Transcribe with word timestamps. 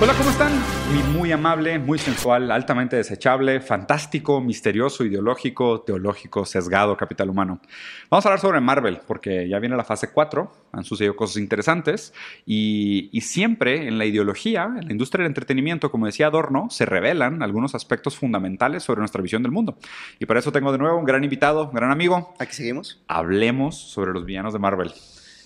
Hola, 0.00 0.14
¿cómo 0.16 0.30
están? 0.30 0.52
Mi 0.92 1.02
muy 1.18 1.32
amable, 1.32 1.76
muy 1.80 1.98
sensual, 1.98 2.52
altamente 2.52 2.94
desechable, 2.94 3.60
fantástico, 3.60 4.40
misterioso, 4.40 5.04
ideológico, 5.04 5.80
teológico, 5.80 6.44
sesgado 6.44 6.96
capital 6.96 7.30
humano. 7.30 7.60
Vamos 8.08 8.24
a 8.24 8.28
hablar 8.28 8.40
sobre 8.40 8.60
Marvel, 8.60 9.00
porque 9.08 9.48
ya 9.48 9.58
viene 9.58 9.76
la 9.76 9.82
fase 9.82 10.12
4, 10.12 10.52
han 10.70 10.84
sucedido 10.84 11.16
cosas 11.16 11.38
interesantes 11.38 12.14
y, 12.46 13.10
y 13.10 13.22
siempre 13.22 13.88
en 13.88 13.98
la 13.98 14.04
ideología, 14.04 14.72
en 14.78 14.86
la 14.86 14.92
industria 14.92 15.24
del 15.24 15.30
entretenimiento, 15.30 15.90
como 15.90 16.06
decía 16.06 16.28
Adorno, 16.28 16.68
se 16.70 16.86
revelan 16.86 17.42
algunos 17.42 17.74
aspectos 17.74 18.16
fundamentales 18.16 18.84
sobre 18.84 19.00
nuestra 19.00 19.20
visión 19.20 19.42
del 19.42 19.50
mundo. 19.50 19.78
Y 20.20 20.26
para 20.26 20.38
eso 20.38 20.52
tengo 20.52 20.70
de 20.70 20.78
nuevo 20.78 20.96
un 20.96 21.06
gran 21.06 21.24
invitado, 21.24 21.70
un 21.70 21.74
gran 21.74 21.90
amigo. 21.90 22.34
Aquí 22.38 22.54
seguimos. 22.54 23.02
Hablemos 23.08 23.76
sobre 23.76 24.12
los 24.12 24.24
villanos 24.24 24.52
de 24.52 24.60
Marvel. 24.60 24.92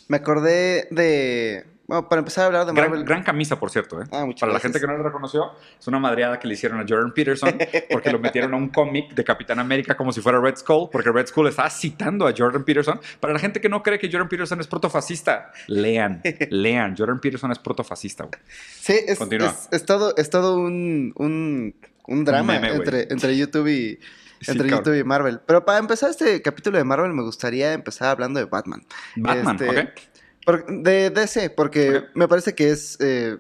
Me 0.09 0.19
acordé 0.19 0.89
de. 0.91 1.72
Bueno, 1.93 2.09
para 2.09 2.21
empezar 2.21 2.45
a 2.45 2.47
hablar 2.47 2.65
de 2.65 2.73
Marvel. 2.73 2.91
Gran, 3.01 3.05
gran 3.05 3.23
camisa, 3.23 3.59
por 3.61 3.69
cierto. 3.71 4.01
¿eh? 4.01 4.07
Ah, 4.13 4.25
Para 4.41 4.53
la 4.55 4.61
gente 4.61 4.81
que 4.81 4.87
no 4.87 4.97
lo 4.97 5.03
reconoció, 5.03 5.53
es 5.79 5.87
una 5.87 5.99
madreada 5.99 6.39
que 6.41 6.49
le 6.49 6.55
hicieron 6.55 6.81
a 6.81 6.87
Jordan 6.89 7.13
Peterson 7.13 7.55
porque 7.91 8.11
lo 8.11 8.19
metieron 8.19 8.55
a 8.55 8.57
un 8.57 8.71
cómic 8.71 9.13
de 9.15 9.23
Capitán 9.23 9.59
América 9.59 9.95
como 9.95 10.11
si 10.11 10.23
fuera 10.23 10.41
Red 10.41 10.57
Skull, 10.57 10.89
porque 10.91 11.13
Red 11.13 11.27
Skull 11.27 11.49
estaba 11.49 11.69
citando 11.69 12.27
a 12.27 12.33
Jordan 12.35 12.65
Peterson. 12.65 12.99
Para 13.21 13.35
la 13.35 13.39
gente 13.39 13.61
que 13.61 13.69
no 13.69 13.83
cree 13.83 13.99
que 13.99 14.11
Jordan 14.11 14.29
Peterson 14.31 14.59
es 14.61 14.67
protofascista, 14.67 15.53
lean, 15.67 16.23
lean. 16.49 16.97
Jordan 16.97 17.21
Peterson 17.21 17.53
es 17.53 17.59
protofascista. 17.59 18.27
Sí, 18.81 18.95
es, 19.07 19.19
Continúa. 19.19 19.49
es, 19.51 19.69
es 19.71 19.85
todo, 19.85 20.17
es 20.17 20.31
todo 20.31 20.57
un, 20.57 21.13
un, 21.17 21.75
un 22.07 22.25
drama 22.25 22.55
meme, 22.55 22.75
entre, 22.75 23.03
entre 23.11 23.37
YouTube 23.37 23.67
y. 23.69 23.99
Sí, 24.41 24.51
entre 24.51 24.69
cabrón. 24.71 24.87
YouTube 24.87 25.01
y 25.01 25.05
Marvel. 25.05 25.41
Pero 25.47 25.65
para 25.65 25.79
empezar 25.79 26.11
este 26.11 26.43
capítulo 26.43 26.77
de 26.79 26.85
Marvel, 26.85 27.13
me 27.13 27.23
gustaría 27.23 27.75
empezar 27.75 28.09
hablando 28.09 28.41
de 28.41 28.47
Batman. 28.47 28.83
Batman, 29.15 29.57
Este, 29.61 29.81
¿ok? 29.83 29.89
Por- 30.45 30.67
de 30.67 31.11
DC, 31.11 31.51
porque 31.51 32.05
me 32.15 32.29
parece 32.29 32.55
que 32.55 32.71
es. 32.71 32.97
eh, 33.01 33.39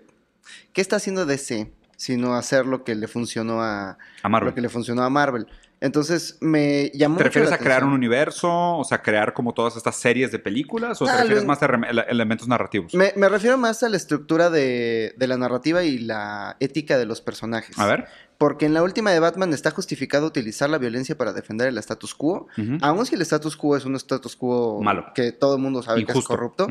¿Qué 0.73 0.80
está 0.80 0.97
haciendo 0.97 1.27
DC? 1.27 1.73
Sino 1.97 2.34
hacer 2.34 2.66
lo 2.66 2.84
que 2.84 2.95
le 2.95 3.06
funcionó 3.09 3.63
a. 3.63 3.99
A 4.23 4.29
Marvel. 4.29 4.51
Lo 4.51 4.54
que 4.54 4.60
le 4.60 4.68
funcionó 4.68 5.02
a 5.02 5.10
Marvel. 5.10 5.46
Entonces 5.80 6.38
me 6.40 6.90
llamó. 6.95 7.16
¿Te 7.18 7.24
refieres 7.24 7.51
la 7.51 7.57
a 7.57 7.59
crear 7.59 7.82
un 7.85 7.93
universo? 7.93 8.49
O 8.79 8.85
sea, 8.85 9.02
crear 9.02 9.32
como 9.35 9.52
todas 9.52 9.77
estas 9.77 9.96
series 9.96 10.30
de 10.30 10.38
películas? 10.38 11.02
¿O 11.02 11.07
te 11.07 11.10
Ah, 11.10 11.16
refieres 11.18 11.43
lo- 11.43 11.49
más 11.49 11.60
a 11.62 11.66
ele- 11.66 12.04
elementos 12.09 12.46
narrativos? 12.46 12.95
Me, 12.95 13.12
me 13.16 13.29
refiero 13.29 13.59
más 13.59 13.82
a 13.82 13.88
la 13.88 13.96
estructura 13.96 14.49
de, 14.49 15.12
de 15.16 15.27
la 15.27 15.37
narrativa 15.37 15.82
y 15.82 15.99
la 15.99 16.57
ética 16.60 16.99
de 16.99 17.07
los 17.07 17.21
personajes. 17.21 17.77
A 17.79 17.87
ver. 17.87 18.07
Porque 18.43 18.66
en 18.66 18.74
la 18.74 18.82
última 18.82 19.12
de 19.12 19.21
Batman 19.21 19.52
está 19.52 19.71
justificado 19.71 20.26
utilizar 20.26 20.68
la 20.68 20.79
violencia 20.79 21.16
para 21.16 21.32
defender 21.32 21.68
el 21.68 21.79
status 21.79 22.12
quo. 22.12 22.49
Aun 22.80 23.07
si 23.07 23.15
el 23.15 23.23
status 23.23 23.57
quo 23.57 23.76
es 23.76 23.84
un 23.84 23.95
status 23.95 24.34
quo 24.34 24.82
Malo. 24.82 25.12
que 25.15 25.30
todo 25.30 25.54
el 25.54 25.62
mundo 25.62 25.80
sabe 25.80 26.04
que 26.04 26.10
es 26.10 26.24
corrupto. 26.24 26.66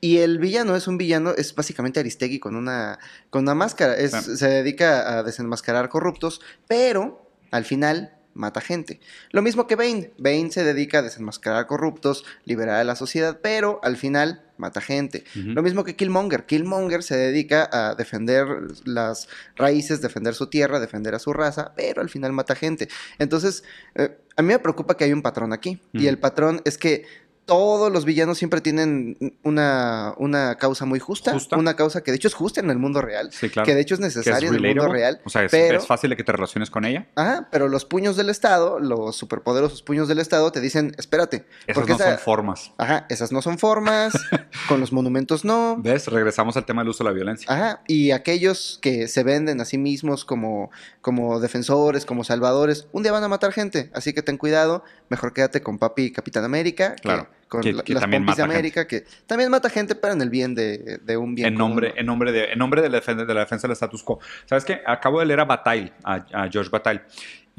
Y 0.00 0.18
el 0.18 0.40
villano 0.40 0.74
es 0.74 0.88
un 0.88 0.98
villano, 0.98 1.30
es 1.30 1.54
básicamente 1.54 2.00
Aristegui 2.00 2.40
con 2.40 2.56
una, 2.56 2.98
con 3.30 3.42
una 3.42 3.54
máscara. 3.54 3.94
Es. 3.94 4.10
Se 4.10 4.48
dedica 4.48 5.16
a 5.16 5.22
desenmascarar 5.22 5.88
corruptos, 5.88 6.40
pero 6.66 7.24
al 7.52 7.64
final 7.64 8.16
mata 8.34 8.60
gente. 8.60 9.00
Lo 9.30 9.42
mismo 9.42 9.66
que 9.66 9.76
Bane. 9.76 10.12
Bane 10.18 10.50
se 10.50 10.64
dedica 10.64 10.98
a 10.98 11.02
desenmascarar 11.02 11.66
corruptos, 11.66 12.24
liberar 12.44 12.80
a 12.80 12.84
la 12.84 12.96
sociedad, 12.96 13.38
pero 13.42 13.80
al 13.82 13.96
final 13.96 14.42
mata 14.56 14.80
gente. 14.80 15.24
Lo 15.34 15.62
mismo 15.62 15.84
que 15.84 15.96
Killmonger. 15.96 16.46
Killmonger 16.46 17.02
se 17.02 17.16
dedica 17.16 17.68
a 17.72 17.94
defender 17.94 18.46
las 18.84 19.28
raíces, 19.56 20.00
defender 20.00 20.34
su 20.34 20.46
tierra, 20.48 20.78
defender 20.78 21.14
a 21.14 21.18
su 21.18 21.32
raza, 21.32 21.72
pero 21.74 22.00
al 22.00 22.08
final 22.08 22.32
mata 22.32 22.54
gente. 22.54 22.88
Entonces, 23.18 23.64
eh, 23.94 24.16
a 24.36 24.42
mí 24.42 24.48
me 24.48 24.58
preocupa 24.58 24.96
que 24.96 25.04
hay 25.04 25.12
un 25.12 25.22
patrón 25.22 25.52
aquí. 25.52 25.80
Y 25.92 26.06
el 26.06 26.18
patrón 26.18 26.62
es 26.64 26.78
que 26.78 27.04
todos 27.44 27.90
los 27.92 28.04
villanos 28.04 28.38
siempre 28.38 28.60
tienen 28.60 29.36
una, 29.42 30.14
una 30.16 30.56
causa 30.56 30.84
muy 30.84 30.98
justa, 31.00 31.32
Justa. 31.32 31.56
Una 31.56 31.74
causa 31.74 32.02
que 32.02 32.10
de 32.12 32.16
hecho 32.16 32.28
es 32.28 32.34
justa 32.34 32.60
en 32.60 32.70
el 32.70 32.78
mundo 32.78 33.00
real. 33.02 33.30
Sí, 33.32 33.50
claro. 33.50 33.66
Que 33.66 33.74
de 33.74 33.80
hecho 33.80 33.94
es 33.94 34.00
necesaria 34.00 34.48
en 34.48 34.54
el 34.54 34.62
mundo 34.62 34.88
real. 34.88 35.20
O 35.24 35.30
sea, 35.30 35.44
es, 35.44 35.50
pero- 35.50 35.78
es 35.78 35.86
fácil 35.86 36.10
de 36.10 36.16
que 36.16 36.24
te 36.24 36.32
relaciones 36.32 36.70
con 36.70 36.84
ella. 36.84 37.08
Ajá, 37.16 37.48
pero 37.50 37.68
los 37.68 37.84
puños 37.84 38.16
del 38.16 38.30
Estado, 38.30 38.78
los 38.78 39.16
superpoderosos 39.16 39.82
puños 39.82 40.08
del 40.08 40.20
Estado, 40.20 40.50
te 40.52 40.60
dicen, 40.60 40.94
espérate. 40.98 41.44
Esas 41.66 41.74
porque 41.74 41.90
no 41.90 41.96
esa- 41.96 42.10
son 42.10 42.18
formas. 42.18 42.72
Ajá, 42.78 43.06
esas 43.08 43.32
no 43.32 43.42
son 43.42 43.58
formas, 43.58 44.12
con 44.68 44.80
los 44.80 44.92
monumentos 44.92 45.44
no. 45.44 45.76
¿Ves? 45.78 46.06
Regresamos 46.06 46.56
al 46.56 46.64
tema 46.64 46.82
del 46.82 46.90
uso 46.90 47.02
de 47.04 47.10
la 47.10 47.14
violencia. 47.14 47.52
Ajá, 47.52 47.82
y 47.88 48.12
aquellos 48.12 48.78
que 48.80 49.08
se 49.08 49.22
venden 49.24 49.60
a 49.60 49.64
sí 49.64 49.78
mismos 49.78 50.24
como, 50.24 50.70
como 51.00 51.40
defensores, 51.40 52.06
como 52.06 52.24
salvadores, 52.24 52.86
un 52.92 53.02
día 53.02 53.12
van 53.12 53.24
a 53.24 53.28
matar 53.28 53.52
gente, 53.52 53.90
así 53.94 54.12
que 54.12 54.22
ten 54.22 54.36
cuidado, 54.38 54.84
mejor 55.08 55.32
quédate 55.32 55.60
con 55.62 55.78
papi 55.78 56.12
Capitán 56.12 56.44
América, 56.44 56.94
que 56.96 57.02
Claro, 57.02 57.28
con 57.52 57.62
que- 57.62 57.72
la- 57.74 57.82
que 57.82 57.92
las 57.94 58.00
también 58.00 58.24
de 58.24 58.42
América, 58.42 58.86
que 58.86 59.04
también 59.26 59.50
mata 59.50 59.68
gente, 59.68 59.94
pero 59.94 60.14
en 60.14 60.22
el 60.22 60.30
bien 60.30 60.54
de, 60.54 60.98
de 61.04 61.16
un 61.16 61.34
bien 61.34 61.48
en 61.48 61.54
común, 61.54 61.68
nombre, 61.70 61.88
¿no? 61.90 62.00
en 62.00 62.06
nombre 62.06 62.32
de, 62.32 62.44
en 62.52 62.58
nombre 62.58 62.80
de 62.82 62.88
la 62.88 62.96
defensa, 62.96 63.24
de 63.24 63.34
la 63.34 63.40
defensa 63.40 63.68
del 63.68 63.72
status 63.72 64.02
quo. 64.02 64.18
¿Sabes 64.46 64.64
qué? 64.64 64.80
Acabo 64.86 65.20
de 65.20 65.26
leer 65.26 65.40
a 65.40 65.44
Bataille, 65.44 65.92
a, 66.04 66.14
a 66.44 66.48
George 66.50 66.70
Bataille. 66.70 67.02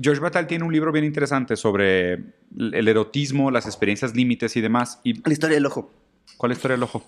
George 0.02 0.20
Bataille 0.20 0.48
tiene 0.48 0.64
un 0.66 0.74
libro 0.74 0.92
bien 0.92 1.06
interesante 1.06 1.56
sobre 1.56 2.14
el 2.14 2.88
erotismo, 2.88 3.52
las 3.52 3.66
experiencias 3.68 4.16
límites 4.16 4.56
y 4.56 4.62
demás. 4.62 5.00
¿Y 5.04 5.22
La 5.28 5.32
historia 5.34 5.56
del 5.56 5.66
ojo. 5.68 5.94
cuál 6.38 6.52
es 6.52 6.58
la 6.58 6.60
historia 6.60 6.76
del 6.78 6.84
ojo? 6.84 7.06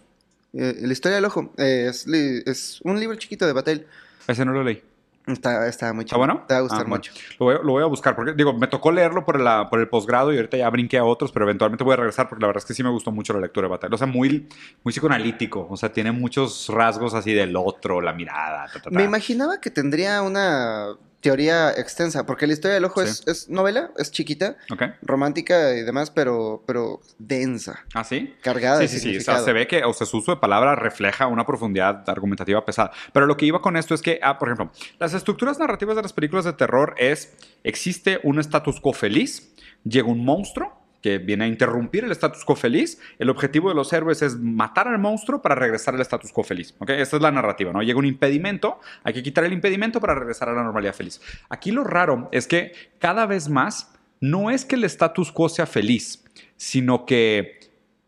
Eh, 0.54 0.76
la 0.82 0.94
historia 0.94 1.16
del 1.16 1.26
ojo 1.26 1.54
eh, 1.58 1.88
es, 1.90 2.06
es 2.08 2.80
un 2.84 3.00
libro 3.00 3.16
chiquito 3.18 3.46
de 3.48 3.54
Batel. 3.54 3.88
Ese 4.28 4.46
no 4.46 4.54
lo 4.54 4.64
leí. 4.64 4.82
Está, 5.28 5.68
está 5.68 5.92
muy 5.94 6.04
¿Está 6.04 6.16
chido. 6.16 6.20
bueno? 6.20 6.44
Te 6.48 6.54
va 6.54 6.60
a 6.60 6.64
gustar 6.64 6.82
Ah, 6.82 6.90
mucho. 6.90 7.12
Lo 7.40 7.46
voy, 7.48 7.56
a- 7.56 7.60
lo 7.60 7.72
voy 7.72 7.84
a 7.84 7.88
buscar 7.88 8.16
porque, 8.16 8.34
digo, 8.34 8.54
me 8.54 8.68
tocó 8.68 8.92
leerlo 8.92 9.26
por, 9.26 9.40
la, 9.40 9.70
por 9.70 9.80
el 9.80 9.88
posgrado 9.88 10.32
y 10.32 10.38
ahorita 10.38 10.58
ya 10.58 10.70
brinqué 10.70 10.98
a 11.00 11.04
otros, 11.04 11.32
pero 11.32 11.46
eventualmente 11.46 11.84
voy 11.84 11.94
a 11.94 11.98
regresar 11.98 12.30
porque 12.30 12.42
la 12.42 12.48
verdad 12.48 12.62
es 12.62 12.66
que 12.66 12.74
sí 12.74 12.84
me 12.84 12.90
gustó 12.92 13.12
mucho 13.12 13.34
la 13.34 13.40
lectura 13.40 13.66
de 13.66 13.72
Bataille. 13.72 13.96
O 13.96 13.98
sea, 13.98 14.08
muy, 14.08 14.48
muy 14.84 14.92
psicoanalítico. 14.92 15.68
O 15.70 15.78
sea, 15.78 15.92
tiene 15.92 16.12
muchos 16.12 16.68
rasgos 16.70 17.14
así 17.16 17.34
del 17.34 17.56
otro, 17.56 18.02
la 18.02 18.14
mirada. 18.14 18.68
ta, 18.68 18.74
ta, 18.74 18.82
ta. 18.82 18.90
Me 18.92 19.04
imaginaba 19.04 19.60
que 19.60 19.72
tendría 19.72 20.22
una 20.22 20.90
teoría 21.26 21.72
extensa, 21.72 22.28
porque 22.28 22.46
la 22.46 22.54
historia 22.54 22.76
del 22.76 22.86
ojo 22.86 23.02
Sí. 23.02 23.10
es, 23.10 23.24
es 23.28 23.50
novela, 23.50 23.90
es 23.98 24.12
chiquita, 24.12 24.58
romántica 25.02 25.74
y 25.76 25.82
demás, 25.82 26.12
pero, 26.12 26.64
pero 26.68 27.02
densa, 27.18 27.84
¿Ah, 27.96 28.04
sí? 28.04 28.36
cargada 28.44 28.78
Sí, 28.78 28.84
de 28.84 28.88
sí, 28.90 29.00
sí. 29.00 29.18
O 29.18 29.22
sea, 29.22 29.40
se 29.40 29.52
ve 29.54 29.66
que 29.66 29.84
o 29.84 29.92
sea, 29.92 30.06
su 30.06 30.18
uso 30.18 30.36
de 30.36 30.38
palabra 30.40 30.76
refleja 30.76 31.26
una 31.26 31.48
profundidad 31.48 32.08
argumentativa 32.08 32.64
pesada. 32.64 32.92
Pero 33.12 33.26
lo 33.26 33.38
que 33.38 33.48
iba 33.48 33.60
con 33.60 33.76
esto 33.76 33.96
es 33.96 34.04
que, 34.04 34.20
ah, 34.22 34.38
por 34.38 34.50
ejemplo, 34.50 34.72
las 35.00 35.16
estructuras 35.16 35.58
narrativas 35.58 35.96
de 35.96 36.04
las 36.04 36.14
películas 36.14 36.46
de 36.46 36.54
terror 36.54 36.94
es, 37.00 37.34
existe 37.64 38.20
un 38.22 38.38
status 38.40 38.80
quo 38.80 38.94
feliz, 38.94 39.52
llega 39.84 40.08
un 40.08 40.24
monstruo 40.24 40.80
que 41.06 41.20
viene 41.20 41.44
a 41.44 41.48
interrumpir 41.48 42.04
el 42.04 42.12
status 42.14 42.44
quo 42.44 42.56
feliz. 42.56 43.00
El 43.20 43.30
objetivo 43.30 43.70
de 43.70 43.76
los 43.76 43.94
héroes 43.94 44.24
es 44.24 44.40
matar 44.40 44.88
al 44.88 44.98
monstruo 44.98 45.40
para 45.40 45.54
regresar 45.54 45.94
al 45.94 46.02
status 46.02 46.32
quo 46.32 46.44
feliz. 46.44 46.74
¿ok? 46.80 46.90
Esta 46.90 47.18
es 47.18 47.22
la 47.22 47.30
narrativa, 47.30 47.72
¿no? 47.72 47.84
Llega 47.84 48.00
un 48.00 48.08
impedimento, 48.08 48.80
hay 49.04 49.14
que 49.14 49.22
quitar 49.22 49.44
el 49.44 49.54
impedimento 49.54 50.02
para 50.02 50.16
regresar 50.16 50.50
a 50.50 50.54
la 50.54 50.64
normalidad 50.64 50.96
feliz. 50.96 51.22
Aquí 51.48 51.70
lo 51.70 51.84
raro 51.84 52.28
es 52.32 52.48
que 52.48 52.72
cada 52.98 53.28
vez 53.28 53.50
más 53.50 53.94
no 54.20 54.50
es 54.50 54.66
que 54.66 54.78
el 54.78 54.84
status 54.86 55.32
quo 55.32 55.48
sea 55.48 55.68
feliz, 55.68 56.24
sino 56.58 57.06
que 57.06 57.60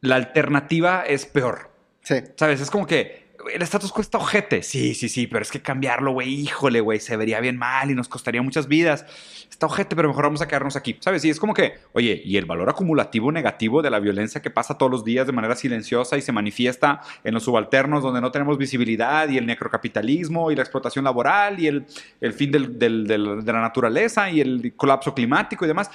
la 0.01 0.15
alternativa 0.15 1.03
es 1.05 1.27
peor. 1.27 1.69
Sí. 2.01 2.15
¿Sabes? 2.35 2.61
Es 2.61 2.71
como 2.71 2.87
que 2.87 3.26
el 3.53 3.61
status 3.61 3.91
quo 3.91 4.01
está 4.01 4.17
ojete. 4.17 4.63
Sí, 4.63 4.93
sí, 4.93 5.09
sí, 5.09 5.27
pero 5.27 5.41
es 5.43 5.51
que 5.51 5.61
cambiarlo, 5.61 6.11
güey, 6.11 6.33
híjole, 6.33 6.81
güey, 6.81 6.99
se 6.99 7.15
vería 7.17 7.39
bien 7.39 7.57
mal 7.57 7.89
y 7.91 7.95
nos 7.95 8.07
costaría 8.07 8.41
muchas 8.41 8.67
vidas. 8.67 9.05
Está 9.49 9.65
ojete, 9.67 9.95
pero 9.95 10.07
mejor 10.09 10.25
vamos 10.25 10.41
a 10.41 10.47
quedarnos 10.47 10.75
aquí. 10.75 10.97
¿Sabes? 10.99 11.23
Y 11.25 11.29
es 11.29 11.39
como 11.39 11.53
que, 11.53 11.75
oye, 11.93 12.21
y 12.25 12.37
el 12.37 12.45
valor 12.45 12.69
acumulativo 12.69 13.31
negativo 13.31 13.81
de 13.81 13.89
la 13.89 13.99
violencia 13.99 14.41
que 14.41 14.49
pasa 14.49 14.77
todos 14.77 14.91
los 14.91 15.03
días 15.05 15.25
de 15.27 15.33
manera 15.33 15.55
silenciosa 15.55 16.17
y 16.17 16.21
se 16.21 16.31
manifiesta 16.31 17.01
en 17.23 17.33
los 17.33 17.43
subalternos 17.43 18.03
donde 18.03 18.21
no 18.21 18.31
tenemos 18.31 18.57
visibilidad 18.57 19.29
y 19.29 19.37
el 19.37 19.45
necrocapitalismo 19.45 20.51
y 20.51 20.55
la 20.55 20.63
explotación 20.63 21.05
laboral 21.05 21.59
y 21.59 21.67
el, 21.67 21.85
el 22.21 22.33
fin 22.33 22.51
del- 22.51 22.77
del- 22.77 23.07
de 23.07 23.17
la 23.17 23.61
naturaleza 23.61 24.29
y 24.29 24.41
el 24.41 24.73
colapso 24.75 25.13
climático 25.13 25.63
y 25.65 25.67
demás. 25.67 25.89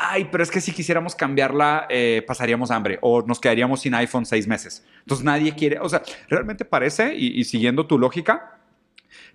Ay, 0.00 0.28
pero 0.30 0.44
es 0.44 0.50
que 0.50 0.60
si 0.60 0.70
quisiéramos 0.70 1.16
cambiarla, 1.16 1.86
eh, 1.90 2.22
pasaríamos 2.24 2.70
hambre 2.70 2.98
o 3.02 3.22
nos 3.22 3.40
quedaríamos 3.40 3.80
sin 3.80 3.94
iPhone 3.94 4.24
seis 4.24 4.46
meses. 4.46 4.86
Entonces 5.00 5.24
nadie 5.24 5.52
quiere, 5.56 5.80
o 5.80 5.88
sea, 5.88 6.02
realmente 6.28 6.64
parece, 6.64 7.16
y, 7.16 7.40
y 7.40 7.42
siguiendo 7.42 7.86
tu 7.86 7.98
lógica, 7.98 8.60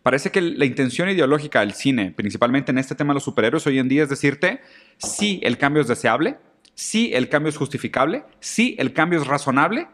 parece 0.03 0.31
que 0.31 0.39
la 0.39 0.63
intención 0.63 1.09
ideológica 1.09 1.59
del 1.59 1.73
cine, 1.73 2.11
principalmente 2.15 2.71
en 2.71 2.77
este 2.77 2.95
tema 2.95 3.11
de 3.11 3.15
los 3.15 3.23
superhéroes 3.23 3.67
hoy 3.67 3.77
en 3.77 3.89
día, 3.89 4.03
es 4.03 4.09
decirte, 4.09 4.61
sí, 4.97 5.41
el 5.43 5.57
cambio 5.57 5.81
es 5.81 5.89
deseable, 5.89 6.37
sí, 6.75 7.11
el 7.13 7.27
cambio 7.27 7.49
es 7.49 7.57
justificable, 7.57 8.23
sí, 8.39 8.77
el 8.79 8.93
cambio 8.93 9.19
es 9.19 9.27
razonable, 9.27 9.87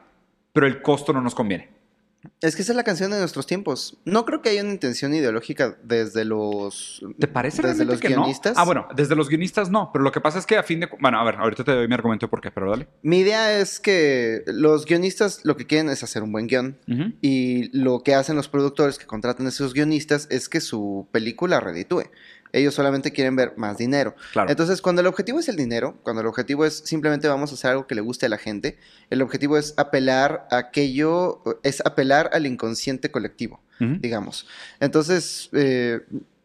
pero 0.53 0.67
el 0.67 0.83
costo 0.83 1.13
no 1.13 1.21
nos 1.21 1.33
conviene. 1.33 1.78
Es 2.41 2.55
que 2.55 2.61
esa 2.61 2.73
es 2.73 2.75
la 2.75 2.83
canción 2.83 3.11
de 3.11 3.19
nuestros 3.19 3.47
tiempos. 3.47 3.97
No 4.05 4.25
creo 4.25 4.41
que 4.41 4.49
haya 4.49 4.61
una 4.61 4.71
intención 4.71 5.13
ideológica 5.13 5.77
desde 5.83 6.25
los. 6.25 7.01
¿Te 7.17 7.27
parece 7.27 7.61
desde 7.61 7.85
los 7.85 7.99
que 7.99 8.09
guionistas? 8.09 8.55
no? 8.55 8.61
Ah, 8.61 8.65
bueno, 8.65 8.87
desde 8.95 9.15
los 9.15 9.29
guionistas 9.29 9.69
no, 9.69 9.91
pero 9.93 10.03
lo 10.03 10.11
que 10.11 10.21
pasa 10.21 10.39
es 10.39 10.45
que 10.45 10.57
a 10.57 10.63
fin 10.63 10.81
de... 10.81 10.89
Bueno, 10.99 11.19
a 11.19 11.23
ver, 11.23 11.35
ahorita 11.35 11.63
te 11.63 11.71
doy 11.71 11.87
mi 11.87 11.93
argumento 11.93 12.29
por 12.29 12.41
qué, 12.41 12.51
pero 12.51 12.69
dale. 12.69 12.87
Mi 13.01 13.19
idea 13.19 13.59
es 13.59 13.79
que 13.79 14.43
los 14.47 14.85
guionistas 14.85 15.41
lo 15.43 15.55
que 15.55 15.65
quieren 15.65 15.89
es 15.89 16.03
hacer 16.03 16.23
un 16.23 16.31
buen 16.31 16.47
guion. 16.47 16.77
Ujú. 16.87 17.13
Y 17.21 17.77
lo 17.77 18.03
que 18.03 18.15
hacen 18.15 18.35
los 18.35 18.49
productores 18.49 18.97
que 18.97 19.05
contratan 19.05 19.45
a 19.45 19.49
esos 19.49 19.73
guionistas 19.73 20.27
es 20.29 20.49
que 20.49 20.61
su 20.61 21.07
película 21.11 21.59
reditúe. 21.59 22.03
Ellos 22.51 22.73
solamente 22.73 23.11
quieren 23.11 23.35
ver 23.35 23.53
más 23.57 23.77
dinero. 23.77 24.15
Claro. 24.31 24.49
Entonces, 24.49 24.81
cuando 24.81 25.01
el 25.01 25.07
objetivo 25.07 25.39
es 25.39 25.49
el 25.49 25.55
dinero, 25.55 25.97
cuando 26.03 26.21
el 26.21 26.27
objetivo 26.27 26.65
es 26.65 26.77
simplemente 26.85 27.27
vamos 27.27 27.51
a 27.51 27.53
hacer 27.53 27.71
algo 27.71 27.85
que 27.87 27.93
le 27.95 28.01
guste 28.01 28.25
a 28.25 28.29
la 28.29 28.37
gente, 28.37 28.77
el 29.09 29.21
objetivo 29.21 29.57
es 29.57 29.73
apelar 29.77 30.47
a 30.51 30.57
aquello, 30.57 31.43
es 31.63 31.81
apelar 31.85 32.29
al 32.33 32.45
inconsciente 32.47 33.11
colectivo, 33.11 33.61
digamos. 34.01 34.47
Entonces, 34.79 35.49
eh, 35.53 35.99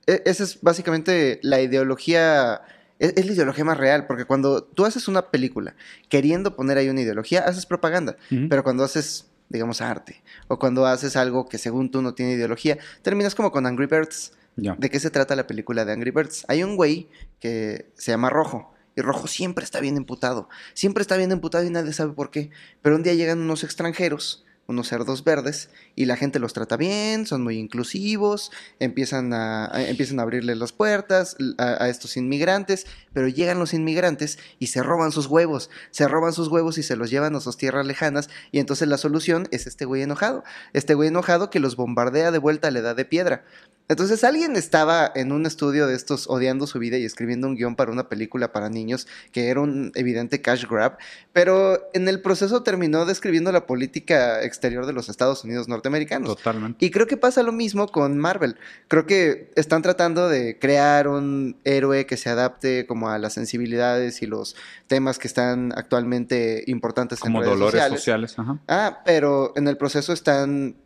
e- 0.07 0.23
esa 0.27 0.45
es 0.45 0.61
básicamente 0.61 1.41
la 1.43 1.61
ideología, 1.61 2.61
es, 2.99 3.15
es 3.17 3.27
la 3.27 3.33
ideología 3.33 3.65
más 3.65 3.79
real, 3.79 4.07
porque 4.07 4.25
cuando 4.25 4.63
tú 4.63 4.85
haces 4.85 5.09
una 5.09 5.31
película 5.31 5.75
queriendo 6.09 6.55
poner 6.57 6.79
ahí 6.79 6.89
una 6.89 7.01
ideología, 7.01 7.41
haces 7.41 7.67
propaganda, 7.67 8.17
pero 8.49 8.63
cuando 8.63 8.85
haces, 8.85 9.27
digamos, 9.49 9.81
arte, 9.81 10.23
o 10.49 10.59
cuando 10.59 10.87
haces 10.87 11.17
algo 11.17 11.49
que 11.49 11.59
según 11.59 11.91
tú 11.91 12.03
no 12.03 12.15
tiene 12.15 12.33
ideología, 12.33 12.79
terminas 13.03 13.35
como 13.35 13.51
con 13.51 13.67
Angry 13.67 13.87
Birds. 13.87 14.33
¿De 14.57 14.91
qué 14.91 15.01
se 15.01 15.11
trata 15.11 15.37
la 15.37 15.47
película 15.47 15.85
de 15.85 15.93
Angry 15.93 16.11
Birds? 16.11 16.45
Hay 16.49 16.63
un 16.63 16.77
güey 16.77 17.09
que 17.41 17.91
se 17.95 18.13
llama 18.13 18.31
Rojo. 18.31 18.73
Y 18.97 19.01
Rojo 19.01 19.27
siempre 19.27 19.65
está 19.65 19.81
bien 19.81 19.97
emputado. 19.97 20.49
Siempre 20.73 21.03
está 21.03 21.17
bien 21.17 21.33
emputado 21.33 21.65
y 21.65 21.71
nadie 21.71 21.93
sabe 21.93 22.13
por 22.13 22.31
qué. 22.31 22.51
Pero 22.81 22.95
un 22.95 23.03
día 23.03 23.15
llegan 23.15 23.41
unos 23.41 23.65
extranjeros, 23.65 24.44
unos 24.67 24.89
cerdos 24.89 25.25
verdes, 25.25 25.71
y 25.95 26.07
la 26.07 26.17
gente 26.17 26.39
los 26.39 26.53
trata 26.53 26.77
bien, 26.77 27.27
son 27.27 27.43
muy 27.43 27.59
inclusivos, 27.59 28.51
empiezan 28.81 29.33
a, 29.33 29.71
empiezan 29.89 30.19
a 30.21 30.23
abrirle 30.23 30.55
las 30.55 30.73
puertas 30.73 31.37
a, 31.59 31.85
a 31.85 31.89
estos 31.89 32.17
inmigrantes, 32.17 32.87
pero 33.13 33.29
llegan 33.29 33.59
los 33.59 33.75
inmigrantes 33.75 34.39
y 34.59 34.69
se 34.69 34.83
roban 34.83 35.13
sus 35.13 35.27
huevos. 35.27 35.71
Se 35.91 36.09
roban 36.09 36.33
sus 36.33 36.49
huevos 36.49 36.79
y 36.79 36.83
se 36.83 36.97
los 36.97 37.11
llevan 37.11 37.37
a 37.37 37.41
sus 37.41 37.57
tierras 37.57 37.87
lejanas. 37.87 38.29
Y 38.53 38.59
entonces 38.59 38.89
la 38.89 38.99
solución 38.99 39.49
es 39.51 39.67
este 39.67 39.85
güey 39.85 40.03
enojado. 40.03 40.45
Este 40.73 40.95
güey 40.95 41.09
enojado 41.09 41.51
que 41.51 41.61
los 41.61 41.77
bombardea 41.77 42.31
de 42.31 42.39
vuelta 42.39 42.69
a 42.69 42.71
la 42.71 42.81
edad 42.81 42.97
de 42.97 43.05
piedra. 43.05 43.45
Entonces 43.87 44.25
alguien 44.25 44.57
estaba 44.57 45.13
en 45.15 45.31
un 45.31 45.45
estudio 45.45 45.87
de 45.87 45.95
estos 45.95 46.27
odiando 46.27 46.67
su 46.67 46.79
vida 46.79 46.97
y 46.97 47.05
escribiendo 47.05 47.47
un 47.47 47.55
guion 47.55 47.77
para 47.77 47.93
una 47.93 48.09
película 48.09 48.51
para 48.51 48.71
niños 48.71 49.07
que 49.31 49.49
era 49.49 49.61
un 49.61 49.93
evidente 49.95 50.41
cash 50.41 50.65
grab, 50.67 50.97
pero 51.35 51.91
en 51.93 52.09
el 52.09 52.23
proceso 52.23 52.63
terminó 52.63 53.05
describiendo 53.05 53.53
la 53.53 53.67
política 53.67 54.41
exterior 54.55 54.87
de 54.87 54.93
los 54.93 55.09
Estados 55.09 55.45
Unidos 55.45 55.69
norteamericanos. 55.69 56.37
Totalmente. 56.37 56.85
Y 56.85 56.91
creo 56.91 57.07
que 57.07 57.17
pasa 57.17 57.43
lo 57.43 57.53
mismo 57.53 57.89
con 57.89 58.19
Marvel. 58.19 58.57
Creo 58.89 59.07
que 59.07 59.51
están 59.57 59.83
tratando 59.83 60.29
de 60.29 60.59
crear 60.59 61.09
un 61.09 61.57
héroe 61.65 62.07
que 62.07 62.17
se 62.17 62.31
adapte 62.31 62.87
como 62.87 63.11
a 63.11 63.19
las 63.19 63.35
sensibilidades 63.35 64.23
y 64.23 64.27
los 64.27 64.57
temas 64.87 65.19
que 65.19 65.29
están 65.29 65.73
actualmente 65.77 66.65
importantes 66.67 67.21
Como 67.21 67.39
en 67.39 67.45
redes 67.45 67.59
dolores 67.59 67.81
sociales. 67.81 68.33
sociales. 68.33 68.39
Ajá. 68.39 68.59
Ah, 68.69 69.03
pero 69.05 69.53
en 69.57 69.69
el 69.69 69.77
proceso 69.77 70.13
están 70.13 70.77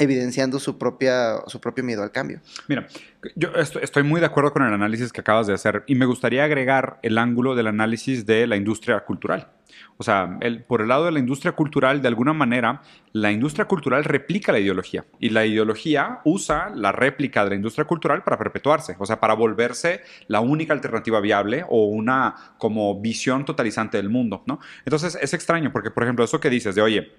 evidenciando 0.00 0.58
su 0.58 0.78
propia 0.78 1.36
su 1.46 1.60
propio 1.60 1.84
miedo 1.84 2.02
al 2.02 2.10
cambio. 2.10 2.40
Mira, 2.66 2.88
yo 3.36 3.50
estoy, 3.54 4.02
muy 4.02 4.18
de 4.20 4.26
acuerdo 4.26 4.52
con 4.52 4.62
el 4.66 4.72
análisis 4.72 5.12
que 5.12 5.20
acabas 5.20 5.46
de 5.46 5.54
hacer 5.54 5.84
y 5.86 5.94
me 5.94 6.06
gustaría 6.06 6.42
agregar 6.44 6.98
el 7.02 7.18
ángulo 7.18 7.54
del 7.54 7.66
análisis 7.68 8.26
de 8.26 8.46
la 8.46 8.56
industria 8.56 9.00
cultural. 9.00 9.48
O 9.98 10.02
sea, 10.02 10.38
el- 10.40 10.64
por 10.64 10.80
el 10.80 10.88
lado 10.88 11.04
de 11.04 11.12
la 11.12 11.18
industria 11.18 11.52
cultural, 11.52 12.00
de 12.00 12.08
alguna 12.08 12.32
manera, 12.32 12.80
la 13.12 13.30
industria 13.30 13.66
cultural 13.66 14.02
replica 14.04 14.50
la 14.50 14.58
ideología 14.58 15.04
y 15.20 15.28
la 15.28 15.44
ideología 15.44 16.20
usa 16.24 16.70
la 16.74 16.90
réplica 16.90 17.44
de 17.44 17.50
la 17.50 17.56
industria 17.56 17.84
cultural 17.84 18.24
para 18.24 18.38
perpetuarse, 18.38 18.96
o 18.98 19.04
sea, 19.04 19.20
para 19.20 19.34
volverse 19.34 20.00
la 20.26 20.40
única 20.40 20.72
alternativa 20.72 21.20
viable 21.20 21.64
o 21.68 21.84
una 21.86 22.34
como 22.56 22.98
visión 23.00 23.44
totalizante 23.44 23.98
del 23.98 24.08
mundo, 24.08 24.42
¿no? 24.46 24.58
Entonces 24.86 25.18
es 25.20 25.34
extraño 25.34 25.70
porque, 25.70 25.90
por 25.90 26.02
ejemplo, 26.02 26.24
eso 26.24 26.40
que 26.40 26.48
dices 26.50 26.74
de, 26.74 26.82
oye, 26.82 27.12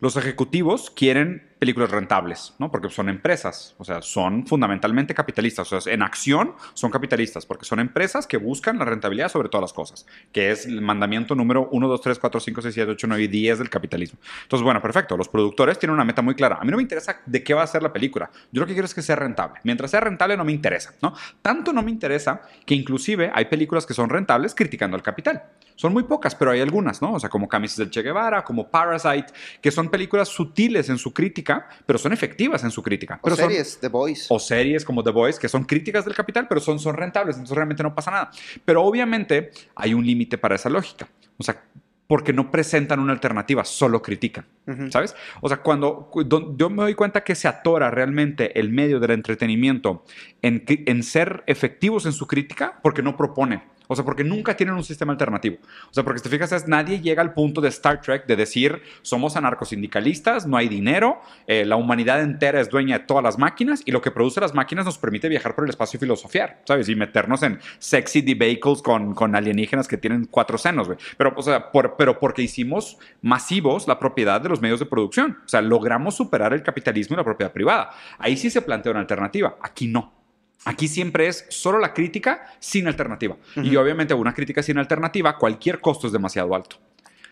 los 0.00 0.16
ejecutivos 0.16 0.90
quieren 0.90 1.54
películas 1.58 1.90
rentables, 1.90 2.54
¿no? 2.58 2.70
Porque 2.70 2.90
son 2.90 3.08
empresas, 3.08 3.74
o 3.78 3.84
sea, 3.84 4.02
son 4.02 4.46
fundamentalmente 4.46 5.14
capitalistas, 5.14 5.72
o 5.72 5.80
sea, 5.80 5.92
en 5.92 6.02
acción 6.02 6.54
son 6.74 6.90
capitalistas, 6.90 7.46
porque 7.46 7.64
son 7.64 7.80
empresas 7.80 8.26
que 8.26 8.36
buscan 8.36 8.78
la 8.78 8.84
rentabilidad 8.84 9.30
sobre 9.30 9.48
todas 9.48 9.62
las 9.62 9.72
cosas, 9.72 10.06
que 10.32 10.50
es 10.50 10.66
el 10.66 10.82
mandamiento 10.82 11.34
número 11.34 11.68
1, 11.72 11.88
2, 11.88 12.00
3, 12.00 12.18
4, 12.18 12.40
5, 12.40 12.62
6, 12.62 12.74
7, 12.74 12.92
8, 12.92 13.06
9 13.06 13.22
y 13.22 13.28
10 13.28 13.58
del 13.58 13.70
capitalismo. 13.70 14.18
Entonces, 14.42 14.62
bueno, 14.62 14.82
perfecto, 14.82 15.16
los 15.16 15.28
productores 15.28 15.78
tienen 15.78 15.94
una 15.94 16.04
meta 16.04 16.20
muy 16.20 16.34
clara. 16.34 16.58
A 16.60 16.64
mí 16.64 16.70
no 16.70 16.76
me 16.76 16.82
interesa 16.82 17.20
de 17.24 17.42
qué 17.42 17.54
va 17.54 17.62
a 17.62 17.66
ser 17.66 17.82
la 17.82 17.92
película, 17.92 18.30
yo 18.52 18.60
lo 18.60 18.66
que 18.66 18.74
quiero 18.74 18.86
es 18.86 18.94
que 18.94 19.02
sea 19.02 19.16
rentable. 19.16 19.60
Mientras 19.64 19.90
sea 19.90 20.00
rentable 20.00 20.36
no 20.36 20.44
me 20.44 20.52
interesa, 20.52 20.94
¿no? 21.00 21.14
Tanto 21.40 21.72
no 21.72 21.82
me 21.82 21.90
interesa 21.90 22.42
que 22.66 22.74
inclusive 22.74 23.30
hay 23.34 23.46
películas 23.46 23.86
que 23.86 23.94
son 23.94 24.10
rentables 24.10 24.54
criticando 24.54 24.94
al 24.94 25.02
capital. 25.02 25.42
Son 25.76 25.92
muy 25.92 26.04
pocas, 26.04 26.34
pero 26.34 26.50
hay 26.50 26.60
algunas, 26.62 27.02
¿no? 27.02 27.12
O 27.12 27.20
sea, 27.20 27.28
como 27.28 27.48
Camisas 27.48 27.76
del 27.76 27.90
Che 27.90 28.02
Guevara, 28.02 28.42
como 28.42 28.70
Parasite, 28.70 29.26
que 29.60 29.70
son 29.70 29.85
películas 29.88 30.28
sutiles 30.28 30.88
en 30.88 30.98
su 30.98 31.12
crítica, 31.12 31.68
pero 31.86 31.98
son 31.98 32.12
efectivas 32.12 32.62
en 32.64 32.70
su 32.70 32.82
crítica. 32.82 33.16
O 33.20 33.24
Pero 33.24 33.36
son- 33.36 33.48
series, 33.48 33.78
The 33.80 33.88
Boys. 33.88 34.26
o 34.28 34.38
series 34.38 34.84
como 34.84 35.02
The 35.02 35.10
Voice, 35.10 35.38
que 35.40 35.48
son 35.48 35.64
críticas 35.64 36.04
del 36.04 36.14
capital, 36.14 36.46
pero 36.48 36.60
son, 36.60 36.78
son 36.78 36.96
rentables, 36.96 37.36
entonces 37.36 37.56
realmente 37.56 37.82
no 37.82 37.94
pasa 37.94 38.10
nada. 38.10 38.30
Pero 38.64 38.82
obviamente 38.82 39.50
hay 39.74 39.94
un 39.94 40.04
límite 40.06 40.38
para 40.38 40.54
esa 40.56 40.68
lógica. 40.70 41.08
O 41.38 41.42
sea, 41.42 41.62
porque 42.08 42.32
no 42.32 42.52
presentan 42.52 43.00
una 43.00 43.12
alternativa, 43.12 43.64
solo 43.64 44.00
critican. 44.00 44.46
Ujú. 44.68 44.92
¿Sabes? 44.92 45.16
O 45.40 45.48
sea, 45.48 45.56
cuando 45.58 46.08
yo 46.56 46.70
me 46.70 46.82
doy 46.84 46.94
cuenta 46.94 47.24
que 47.24 47.34
se 47.34 47.48
atora 47.48 47.90
realmente 47.90 48.58
el 48.60 48.70
medio 48.70 49.00
del 49.00 49.10
entretenimiento 49.10 50.04
en, 50.40 50.62
en 50.68 51.02
ser 51.02 51.42
efectivos 51.48 52.06
en 52.06 52.12
su 52.12 52.28
crítica, 52.28 52.78
porque 52.82 53.02
no 53.02 53.16
proponen. 53.16 53.60
O 53.88 53.94
sea, 53.96 54.04
porque 54.04 54.24
nunca 54.24 54.56
tienen 54.56 54.74
un 54.74 54.84
sistema 54.84 55.12
alternativo. 55.12 55.56
O 55.90 55.94
sea, 55.94 56.04
porque 56.04 56.18
si 56.18 56.24
te 56.24 56.30
fijas, 56.30 56.52
es, 56.52 56.68
nadie 56.68 57.00
llega 57.00 57.22
al 57.22 57.32
punto 57.34 57.60
de 57.60 57.68
Star 57.68 58.00
Trek 58.00 58.26
de 58.26 58.36
decir, 58.36 58.82
somos 59.02 59.36
anarcosindicalistas, 59.36 60.46
no 60.46 60.56
hay 60.56 60.68
dinero, 60.68 61.20
eh, 61.46 61.64
la 61.64 61.76
humanidad 61.76 62.20
entera 62.22 62.60
es 62.60 62.68
dueña 62.68 62.98
de 62.98 63.04
todas 63.04 63.22
las 63.22 63.38
máquinas 63.38 63.82
y 63.84 63.92
lo 63.92 64.00
que 64.00 64.10
produce 64.10 64.40
las 64.40 64.54
máquinas 64.54 64.84
nos 64.84 64.98
permite 64.98 65.28
viajar 65.28 65.54
por 65.54 65.64
el 65.64 65.70
espacio 65.70 65.98
y 65.98 66.00
filosofiar, 66.00 66.62
¿sabes? 66.66 66.88
Y 66.88 66.94
meternos 66.96 67.42
en 67.42 67.60
sexy 67.78 68.22
vehicles 68.34 68.82
con, 68.82 69.14
con 69.14 69.34
alienígenas 69.36 69.86
que 69.88 69.96
tienen 69.96 70.26
cuatro 70.30 70.58
senos, 70.58 70.86
güey. 70.86 70.98
Pero, 71.16 71.32
o 71.36 71.42
sea, 71.42 71.70
por- 71.70 71.96
pero 71.96 72.18
porque 72.18 72.42
hicimos 72.42 72.98
masivos 73.22 73.86
la 73.88 73.98
propiedad 73.98 74.40
de 74.40 74.48
los 74.48 74.60
medios 74.60 74.80
de 74.80 74.86
producción. 74.86 75.38
O 75.44 75.48
sea, 75.48 75.60
logramos 75.62 76.16
superar 76.16 76.52
el 76.52 76.62
capitalismo 76.62 77.14
y 77.14 77.18
la 77.18 77.24
propiedad 77.24 77.52
privada. 77.52 77.90
Ahí 78.18 78.36
sí 78.36 78.50
se 78.50 78.62
plantea 78.62 78.92
una 78.92 79.00
alternativa, 79.00 79.56
aquí 79.62 79.86
no. 79.88 80.15
Aquí 80.64 80.88
siempre 80.88 81.28
es 81.28 81.46
solo 81.48 81.78
la 81.78 81.94
crítica 81.94 82.46
sin 82.58 82.88
alternativa. 82.88 83.36
Y 83.56 83.76
obviamente 83.76 84.14
una 84.14 84.34
crítica 84.34 84.62
sin 84.62 84.78
alternativa, 84.78 85.38
cualquier 85.38 85.80
costo 85.80 86.06
es 86.06 86.12
demasiado 86.12 86.54
alto. 86.54 86.76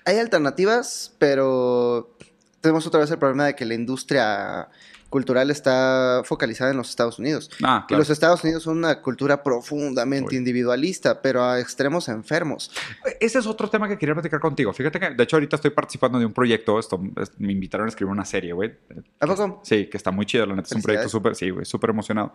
Hay 0.04 0.18
alternativas, 0.18 1.14
pero 1.18 2.16
tenemos 2.60 2.86
otra 2.86 3.00
vez 3.00 3.10
el 3.10 3.18
problema 3.18 3.46
de 3.46 3.56
que 3.56 3.64
la 3.64 3.74
industria 3.74 4.68
cultural 5.14 5.48
está 5.52 6.22
focalizada 6.24 6.72
en 6.72 6.76
los 6.76 6.90
Estados 6.90 7.20
Unidos. 7.20 7.48
Ah, 7.62 7.82
Y 7.84 7.86
claro. 7.86 8.00
los 8.00 8.10
Estados 8.10 8.42
Unidos 8.42 8.64
son 8.64 8.78
una 8.78 9.00
cultura 9.00 9.44
profundamente 9.44 10.30
Uy. 10.32 10.38
individualista, 10.38 11.22
pero 11.22 11.44
a 11.44 11.60
extremos 11.60 12.08
enfermos. 12.08 12.72
Ese 13.20 13.38
es 13.38 13.46
otro 13.46 13.70
tema 13.70 13.86
que 13.88 13.96
quería 13.96 14.12
platicar 14.14 14.40
contigo. 14.40 14.72
Fíjate 14.72 14.98
que, 14.98 15.10
de 15.10 15.22
hecho, 15.22 15.36
ahorita 15.36 15.54
estoy 15.54 15.70
participando 15.70 16.18
de 16.18 16.26
un 16.26 16.32
proyecto. 16.32 16.80
Esto, 16.80 17.00
es- 17.22 17.30
me 17.38 17.52
invitaron 17.52 17.86
a 17.86 17.90
escribir 17.90 18.10
una 18.10 18.24
serie, 18.24 18.52
güey. 18.52 18.72
¿A 19.20 19.26
poco? 19.28 19.60
Sí, 19.62 19.86
que 19.86 19.96
está 19.96 20.10
muy 20.10 20.26
chido, 20.26 20.46
la 20.46 20.56
neta. 20.56 20.66
Es 20.66 20.72
un 20.72 20.82
proyecto 20.82 21.08
súper, 21.08 21.36
sí, 21.36 21.50
güey, 21.50 21.64
súper 21.64 21.90
emocionado. 21.90 22.32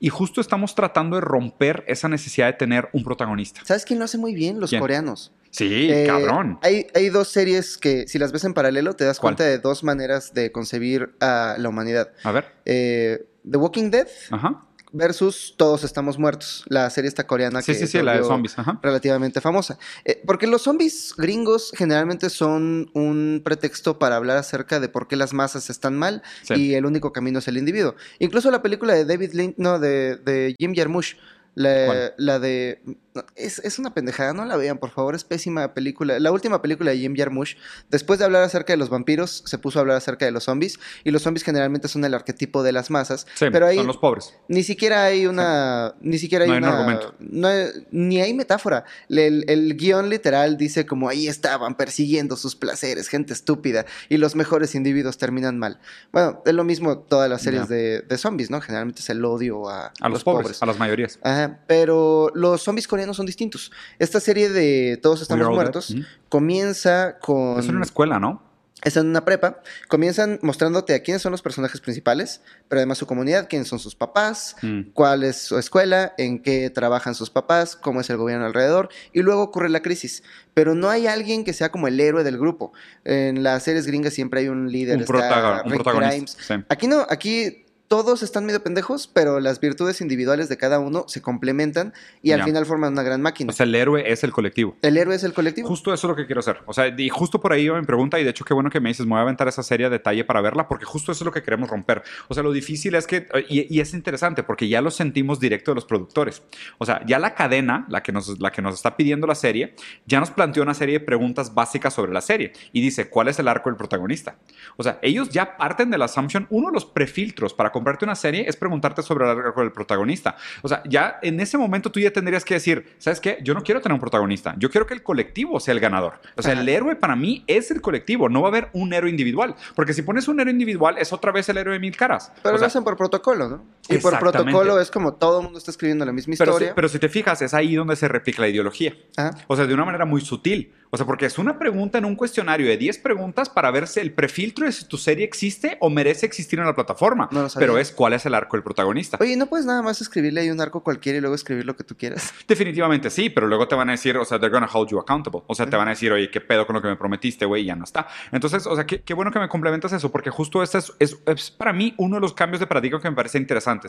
Y 0.00 0.08
justo 0.08 0.40
estamos 0.40 0.74
tratando 0.74 1.16
de 1.16 1.20
romper 1.20 1.84
esa 1.86 2.08
necesidad 2.08 2.46
de 2.46 2.54
tener 2.54 2.88
un 2.94 3.04
protagonista. 3.04 3.60
¿Sabes 3.64 3.84
quién 3.84 3.98
lo 3.98 4.06
hace 4.06 4.16
muy 4.16 4.34
bien? 4.34 4.58
Los 4.58 4.70
¿Quién? 4.70 4.80
coreanos. 4.80 5.32
Sí, 5.52 5.88
Eh, 5.90 6.04
cabrón. 6.06 6.58
Hay, 6.62 6.86
hay 6.94 7.10
dos 7.10 7.28
series 7.28 7.76
que, 7.76 8.08
si 8.08 8.18
las 8.18 8.32
ves 8.32 8.42
en 8.44 8.54
paralelo, 8.54 8.94
te 8.94 9.04
das 9.04 9.20
¿Cuál? 9.20 9.34
cuenta 9.36 9.44
de 9.44 9.58
dos 9.58 9.84
maneras 9.84 10.32
de 10.34 10.50
concebir 10.50 11.14
a 11.20 11.56
la 11.58 11.68
humanidad. 11.68 12.10
A 12.24 12.32
ver. 12.32 12.46
Eh, 12.64 13.26
The 13.48 13.58
Walking 13.58 13.90
Dead 13.90 14.08
Ajá. 14.30 14.64
versus 14.92 15.54
Todos 15.58 15.84
Estamos 15.84 16.18
Muertos, 16.18 16.64
la 16.68 16.88
serie 16.88 17.08
esta 17.08 17.26
coreana 17.26 17.60
Sí, 17.60 17.72
que 17.72 17.78
sí, 17.80 17.86
sí, 17.86 18.00
la 18.02 18.16
de 18.16 18.24
zombies. 18.24 18.58
Ajá. 18.58 18.78
relativamente 18.82 19.42
famosa. 19.42 19.78
Eh, 20.06 20.22
porque 20.26 20.46
los 20.46 20.62
zombies 20.62 21.12
gringos 21.18 21.70
generalmente 21.76 22.30
son 22.30 22.90
un 22.94 23.42
pretexto 23.44 23.98
para 23.98 24.16
hablar 24.16 24.38
acerca 24.38 24.80
de 24.80 24.88
por 24.88 25.06
qué 25.06 25.16
las 25.16 25.34
masas 25.34 25.68
están 25.68 25.96
mal 25.98 26.22
Sí. 26.44 26.54
y 26.54 26.74
el 26.76 26.86
único 26.86 27.12
camino 27.12 27.40
es 27.40 27.48
el 27.48 27.58
individuo. 27.58 27.94
Incluso 28.20 28.50
la 28.50 28.62
película 28.62 28.94
de 28.94 29.04
David 29.04 29.32
Lynch, 29.34 29.54
no, 29.58 29.78
de, 29.78 30.16
de 30.16 30.54
Jim 30.58 30.72
Jarmusch, 30.74 31.16
la, 31.54 32.12
la 32.16 32.38
de... 32.38 32.80
no, 33.14 33.24
es, 33.36 33.58
es 33.58 33.78
una 33.78 33.92
pendejada, 33.92 34.32
no 34.32 34.44
la 34.46 34.56
vean, 34.56 34.78
por 34.78 34.88
favor, 34.90 35.14
es 35.14 35.22
pésima 35.24 35.74
película. 35.74 36.18
La 36.18 36.32
última 36.32 36.62
película 36.62 36.92
de 36.92 36.98
Jim 36.98 37.14
Jarmusch, 37.14 37.56
después 37.90 38.18
de 38.18 38.24
hablar 38.24 38.42
acerca 38.42 38.72
de 38.72 38.78
los 38.78 38.88
vampiros, 38.88 39.42
se 39.46 39.58
puso 39.58 39.78
a 39.78 39.82
hablar 39.82 39.98
acerca 39.98 40.24
de 40.24 40.30
los 40.30 40.44
zombies, 40.44 40.78
y 41.04 41.10
los 41.10 41.20
zombies 41.22 41.44
generalmente 41.44 41.88
son 41.88 42.04
el 42.06 42.14
arquetipo 42.14 42.62
de 42.62 42.72
las 42.72 42.90
masas, 42.90 43.26
Sí, 43.34 43.46
pero 43.52 43.66
ahí 43.66 43.76
son 43.76 43.86
los 43.86 43.98
pobres. 43.98 44.34
ni 44.48 44.62
siquiera 44.62 45.04
hay 45.04 45.26
una. 45.26 45.94
Ni 46.00 46.18
siquiera 46.18 46.44
hay, 46.44 46.50
No 46.50 46.54
hay 46.56 46.62
un 46.62 46.68
argumento. 46.68 47.14
no 47.20 47.48
hay- 47.48 47.68
ni 47.90 48.20
hay 48.22 48.32
metáfora. 48.32 48.84
El, 49.10 49.44
el 49.48 49.76
guion 49.76 50.08
literal 50.08 50.56
dice 50.56 50.86
como 50.86 51.08
ahí 51.10 51.28
estaban 51.28 51.74
persiguiendo 51.76 52.36
sus 52.36 52.56
placeres, 52.56 53.08
gente 53.08 53.34
estúpida, 53.34 53.84
y 54.08 54.16
los 54.16 54.36
mejores 54.36 54.74
individuos 54.74 55.18
terminan 55.18 55.58
mal. 55.58 55.78
Bueno, 56.12 56.42
es 56.46 56.54
lo 56.54 56.64
mismo 56.64 56.98
todas 56.98 57.28
las 57.28 57.42
series 57.42 57.68
de, 57.68 58.00
de 58.00 58.16
zombies, 58.18 58.50
¿no? 58.50 58.60
Generalmente 58.62 59.00
es 59.02 59.10
el 59.10 59.22
odio 59.24 59.68
a, 59.68 59.92
A 60.00 60.08
los, 60.08 60.24
pobres, 60.24 60.62
a 60.62 60.66
las 60.66 60.78
mayorías. 60.78 61.18
Ajá, 61.22 61.41
pero 61.66 62.30
los 62.34 62.62
zombies 62.62 62.86
coreanos 62.88 63.16
son 63.16 63.26
distintos. 63.26 63.72
Esta 63.98 64.20
serie 64.20 64.48
de 64.50 64.98
Todos 65.02 65.22
estamos 65.22 65.48
muertos. 65.50 65.90
Ujú. 65.90 66.02
comienza 66.28 67.18
con. 67.18 67.58
Es 67.58 67.68
en 67.68 67.76
una 67.76 67.84
escuela, 67.84 68.18
¿no? 68.18 68.50
Están 68.84 69.04
en 69.04 69.10
una 69.10 69.24
prepa, 69.24 69.60
comienzan 69.86 70.40
mostrándote 70.42 70.92
a 70.96 71.04
quiénes 71.04 71.22
son 71.22 71.30
los 71.30 71.40
personajes 71.40 71.80
principales, 71.80 72.40
pero 72.68 72.80
además 72.80 72.98
su 72.98 73.06
comunidad, 73.06 73.46
quiénes 73.48 73.68
son 73.68 73.78
sus 73.78 73.94
papás, 73.94 74.56
Mm. 74.60 74.90
cuál 74.92 75.22
es 75.22 75.36
su 75.40 75.56
escuela, 75.56 76.14
en 76.18 76.42
qué 76.42 76.68
trabajan 76.68 77.14
sus 77.14 77.30
papás, 77.30 77.76
cómo 77.76 78.00
es 78.00 78.10
el 78.10 78.16
gobierno 78.16 78.44
alrededor, 78.44 78.88
y 79.12 79.22
luego 79.22 79.42
ocurre 79.42 79.68
la 79.68 79.82
crisis. 79.82 80.24
Pero 80.52 80.74
no 80.74 80.90
hay 80.90 81.06
alguien 81.06 81.44
que 81.44 81.52
sea 81.52 81.70
como 81.70 81.86
el 81.86 82.00
héroe 82.00 82.24
del 82.24 82.38
grupo. 82.38 82.72
En 83.04 83.44
las 83.44 83.62
series 83.62 83.86
gringas 83.86 84.14
siempre 84.14 84.40
hay 84.40 84.48
un 84.48 84.72
líder, 84.72 84.96
Un, 84.96 85.02
está 85.02 85.12
protagon- 85.14 85.64
un 85.64 85.70
Rick 85.70 85.82
protagonista. 85.84 86.10
Grimes. 86.10 86.36
sí. 86.40 86.54
Aquí 86.68 86.86
no, 86.88 87.06
aquí 87.08 87.64
todos 87.92 88.22
están 88.22 88.46
medio 88.46 88.62
pendejos, 88.62 89.06
pero 89.06 89.38
las 89.38 89.60
virtudes 89.60 90.00
individuales 90.00 90.48
de 90.48 90.56
cada 90.56 90.78
uno 90.78 91.04
se 91.08 91.20
complementan 91.20 91.92
y 92.22 92.30
al 92.32 92.38
Ya. 92.38 92.44
final 92.46 92.64
forman 92.64 92.94
una 92.94 93.02
gran 93.02 93.20
máquina. 93.20 93.50
O 93.50 93.54
sea, 93.54 93.64
el 93.64 93.74
héroe 93.74 94.10
es 94.10 94.24
el 94.24 94.32
colectivo. 94.32 94.78
el 94.80 94.96
héroe 94.96 95.14
es 95.14 95.24
el 95.24 95.34
colectivo. 95.34 95.68
Justo 95.68 95.92
eso 95.92 96.06
es 96.06 96.08
lo 96.08 96.16
que 96.16 96.24
quiero 96.24 96.40
hacer. 96.40 96.60
O 96.64 96.72
sea, 96.72 96.86
y 96.88 97.10
justo 97.10 97.38
por 97.42 97.52
ahí 97.52 97.64
iba 97.64 97.78
mi 97.78 97.84
pregunta, 97.84 98.18
y 98.18 98.24
de 98.24 98.30
hecho, 98.30 98.46
qué 98.46 98.54
bueno 98.54 98.70
que 98.70 98.80
me 98.80 98.88
dices, 98.88 99.04
me 99.04 99.10
voy 99.10 99.18
a 99.18 99.22
aventar 99.24 99.46
esa 99.46 99.62
serie 99.62 99.84
a 99.88 99.90
detalle 99.90 100.24
para 100.24 100.40
verla, 100.40 100.68
porque 100.68 100.86
justo 100.86 101.12
eso 101.12 101.22
es 101.22 101.26
lo 101.26 101.32
que 101.32 101.42
queremos 101.42 101.68
romper. 101.68 102.02
O 102.28 102.32
sea, 102.34 102.42
lo 102.42 102.50
difícil 102.50 102.94
es 102.94 103.06
que, 103.06 103.26
y, 103.50 103.66
y 103.76 103.80
es 103.80 103.92
interesante, 103.92 104.42
porque 104.42 104.68
ya 104.68 104.80
lo 104.80 104.90
sentimos 104.90 105.38
directo 105.38 105.72
de 105.72 105.74
los 105.74 105.84
productores. 105.84 106.42
O 106.78 106.86
sea, 106.86 107.04
ya 107.06 107.18
la 107.18 107.34
cadena, 107.34 107.84
la 107.90 108.02
que, 108.02 108.10
nos, 108.12 108.40
la 108.40 108.50
que 108.52 108.62
nos 108.62 108.74
está 108.76 108.96
pidiendo 108.96 109.26
la 109.26 109.34
serie, 109.34 109.74
ya 110.06 110.18
nos 110.18 110.30
planteó 110.30 110.62
una 110.62 110.72
serie 110.72 110.98
de 110.98 111.04
preguntas 111.04 111.52
básicas 111.52 111.92
sobre 111.92 112.10
la 112.10 112.22
serie. 112.22 112.54
Y 112.72 112.80
dice, 112.80 113.10
¿cuál 113.10 113.28
es 113.28 113.38
el 113.38 113.48
arco 113.48 113.68
del 113.68 113.76
protagonista? 113.76 114.38
O 114.78 114.82
sea, 114.82 114.98
ellos 115.02 115.28
ya 115.28 115.58
parten 115.58 115.90
de 115.90 115.98
la 115.98 116.06
assumption, 116.06 116.46
uno 116.48 116.68
de 116.68 116.72
los 116.72 116.86
prefiltros 116.86 117.52
para 117.52 117.70
comprarte 117.82 118.04
una 118.04 118.14
serie 118.14 118.44
es 118.46 118.56
preguntarte 118.56 119.02
sobre 119.02 119.24
el 119.24 119.38
arco 119.38 119.60
del 119.60 119.72
protagonista. 119.72 120.36
O 120.62 120.68
sea, 120.68 120.82
ya 120.88 121.18
en 121.20 121.40
ese 121.40 121.58
momento 121.58 121.90
tú 121.90 121.98
ya 121.98 122.12
tendrías 122.12 122.44
que 122.44 122.54
decir, 122.54 122.94
¿sabes 122.98 123.18
qué? 123.18 123.38
Yo 123.42 123.54
no 123.54 123.62
quiero 123.62 123.80
tener 123.80 123.94
un 123.94 124.00
protagonista, 124.00 124.54
yo 124.56 124.70
quiero 124.70 124.86
que 124.86 124.94
el 124.94 125.02
colectivo 125.02 125.58
sea 125.58 125.74
el 125.74 125.80
ganador. 125.80 126.20
O 126.36 126.42
sea, 126.42 126.52
Ajá. 126.52 126.60
el 126.62 126.68
héroe 126.68 126.94
para 126.94 127.16
mí 127.16 127.42
es 127.48 127.72
el 127.72 127.80
colectivo, 127.80 128.28
no 128.28 128.40
va 128.40 128.48
a 128.48 128.50
haber 128.50 128.68
un 128.72 128.92
héroe 128.92 129.10
individual. 129.10 129.56
Porque 129.74 129.94
si 129.94 130.02
pones 130.02 130.28
un 130.28 130.38
héroe 130.38 130.52
individual, 130.52 130.96
es 130.98 131.12
otra 131.12 131.32
vez 131.32 131.48
el 131.48 131.58
héroe 131.58 131.74
de 131.74 131.80
mil 131.80 131.96
caras. 131.96 132.32
Pero 132.42 132.54
O 132.54 132.58
lo 132.58 132.66
hacen 132.66 132.84
por 132.84 132.96
protocolo, 132.96 133.48
¿no? 133.48 133.64
Y 133.88 133.98
por 133.98 134.18
protocolo 134.18 134.80
es 134.80 134.90
como 134.90 135.14
todo 135.14 135.38
el 135.38 135.44
mundo 135.44 135.58
está 135.58 135.70
escribiendo 135.70 136.04
la 136.04 136.12
misma 136.12 136.34
pero, 136.38 136.52
si, 136.52 136.56
historia. 136.56 136.74
pero 136.74 136.88
si 136.88 136.98
te 136.98 137.08
fijas, 137.08 137.42
es 137.42 137.52
ahí 137.52 137.74
donde 137.74 137.96
se 137.96 138.06
replica 138.08 138.40
la 138.42 138.48
ideología. 138.48 138.94
Ajá. 139.16 139.36
O 139.48 139.56
sea, 139.56 139.66
de 139.66 139.74
una 139.74 139.84
manera 139.84 140.04
muy 140.04 140.20
sutil. 140.20 140.72
O 140.94 140.96
sea, 140.98 141.06
porque 141.06 141.24
es 141.24 141.38
una 141.38 141.58
pregunta 141.58 141.96
en 141.96 142.04
un 142.04 142.14
cuestionario 142.16 142.66
de 142.68 142.76
10 142.76 142.98
preguntas 142.98 143.48
para 143.48 143.70
ver 143.70 143.88
si 143.88 144.00
el 144.00 144.12
prefiltro 144.12 144.66
de 144.66 144.72
si 144.72 144.84
tu 144.84 144.98
serie 144.98 145.24
existe 145.24 145.78
o 145.80 145.88
merece 145.88 146.26
existir 146.26 146.58
en 146.58 146.66
la 146.66 146.74
plataforma. 146.74 147.28
No 147.32 147.42
lo 147.42 147.48
sabía. 147.48 147.66
pero 147.66 147.78
es 147.78 147.90
cuál 147.92 148.12
es 148.12 148.26
el 148.26 148.34
arco 148.34 148.58
del 148.58 148.62
protagonista. 148.62 149.16
Oye, 149.18 149.34
¿no 149.38 149.46
puedes 149.46 149.64
nada 149.64 149.80
más 149.80 150.02
escribirle 150.02 150.42
ahí 150.42 150.50
un 150.50 150.60
arco 150.60 150.82
cualquiera 150.84 151.16
y 151.16 151.22
luego 151.22 151.34
escribir 151.34 151.64
lo 151.64 151.74
que 151.76 151.82
tú 151.84 151.96
quieras? 151.96 152.32
Definitivamente 152.46 153.08
sí, 153.08 153.30
pero 153.30 153.46
luego 153.46 153.66
te 153.68 153.74
van 153.74 153.88
a 153.88 153.92
decir, 153.92 154.18
o 154.18 154.24
sea, 154.26 154.38
they're 154.38 154.52
gonna 154.52 154.68
hold 154.70 154.90
you 154.90 154.98
accountable. 154.98 155.40
O 155.46 155.54
sea, 155.54 155.64
te 155.66 155.76
van 155.76 155.88
a 155.88 155.92
decir, 155.92 156.12
oye, 156.12 156.30
qué 156.30 156.42
pedo 156.42 156.66
con 156.66 156.74
lo 156.76 156.82
que 156.82 156.88
me 156.88 156.96
prometiste, 156.96 157.46
güey, 157.46 157.62
y 157.62 157.66
ya 157.66 157.74
no 157.74 157.84
está. 157.84 158.06
Entonces, 158.30 158.66
o 158.66 158.76
sea, 158.76 158.84
qué, 158.84 159.00
qué 159.00 159.14
bueno 159.14 159.30
que 159.30 159.38
me 159.40 159.48
complementas 159.48 159.92
eso, 159.94 160.12
porque 160.12 160.28
justo 160.28 160.62
este 160.62 160.76
es, 160.78 160.92
es- 160.98 161.18
es 161.24 161.50
para 161.50 161.72
mí 161.72 161.94
uno 161.96 162.16
de 162.16 162.20
los 162.20 162.34
cambios 162.34 162.60
de 162.60 162.66
paradigma 162.66 163.00
que 163.00 163.08
me 163.08 163.16
parece 163.16 163.38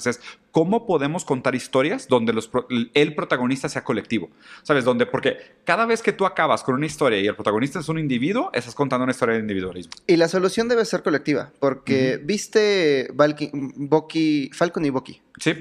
Es 0.05 0.19
cómo 0.51 0.85
podemos 0.85 1.25
contar 1.25 1.55
historias 1.55 2.07
donde 2.07 2.33
los, 2.33 2.49
el 2.93 3.15
protagonista 3.15 3.69
sea 3.69 3.83
colectivo. 3.83 4.29
¿Sabes? 4.63 4.85
Donde, 4.85 5.05
porque 5.05 5.37
cada 5.65 5.85
vez 5.85 6.01
que 6.01 6.13
tú 6.13 6.25
acabas 6.25 6.63
con 6.63 6.75
una 6.75 6.85
historia 6.85 7.19
y 7.19 7.27
el 7.27 7.35
protagonista 7.35 7.79
es 7.79 7.89
un 7.89 7.99
individuo, 7.99 8.49
estás 8.53 8.75
contando 8.75 9.03
una 9.03 9.11
historia 9.11 9.35
de 9.35 9.41
individualismo. 9.41 9.91
Y 10.07 10.15
la 10.17 10.27
solución 10.27 10.67
debe 10.67 10.85
ser 10.85 11.03
colectiva, 11.03 11.51
porque 11.59 12.19
viste 12.23 13.09
Valky- 13.13 13.51
Bucky- 13.75 14.49
Falcon 14.53 14.85
y 14.85 14.89
Bucky. 14.89 15.21
Sí. 15.39 15.53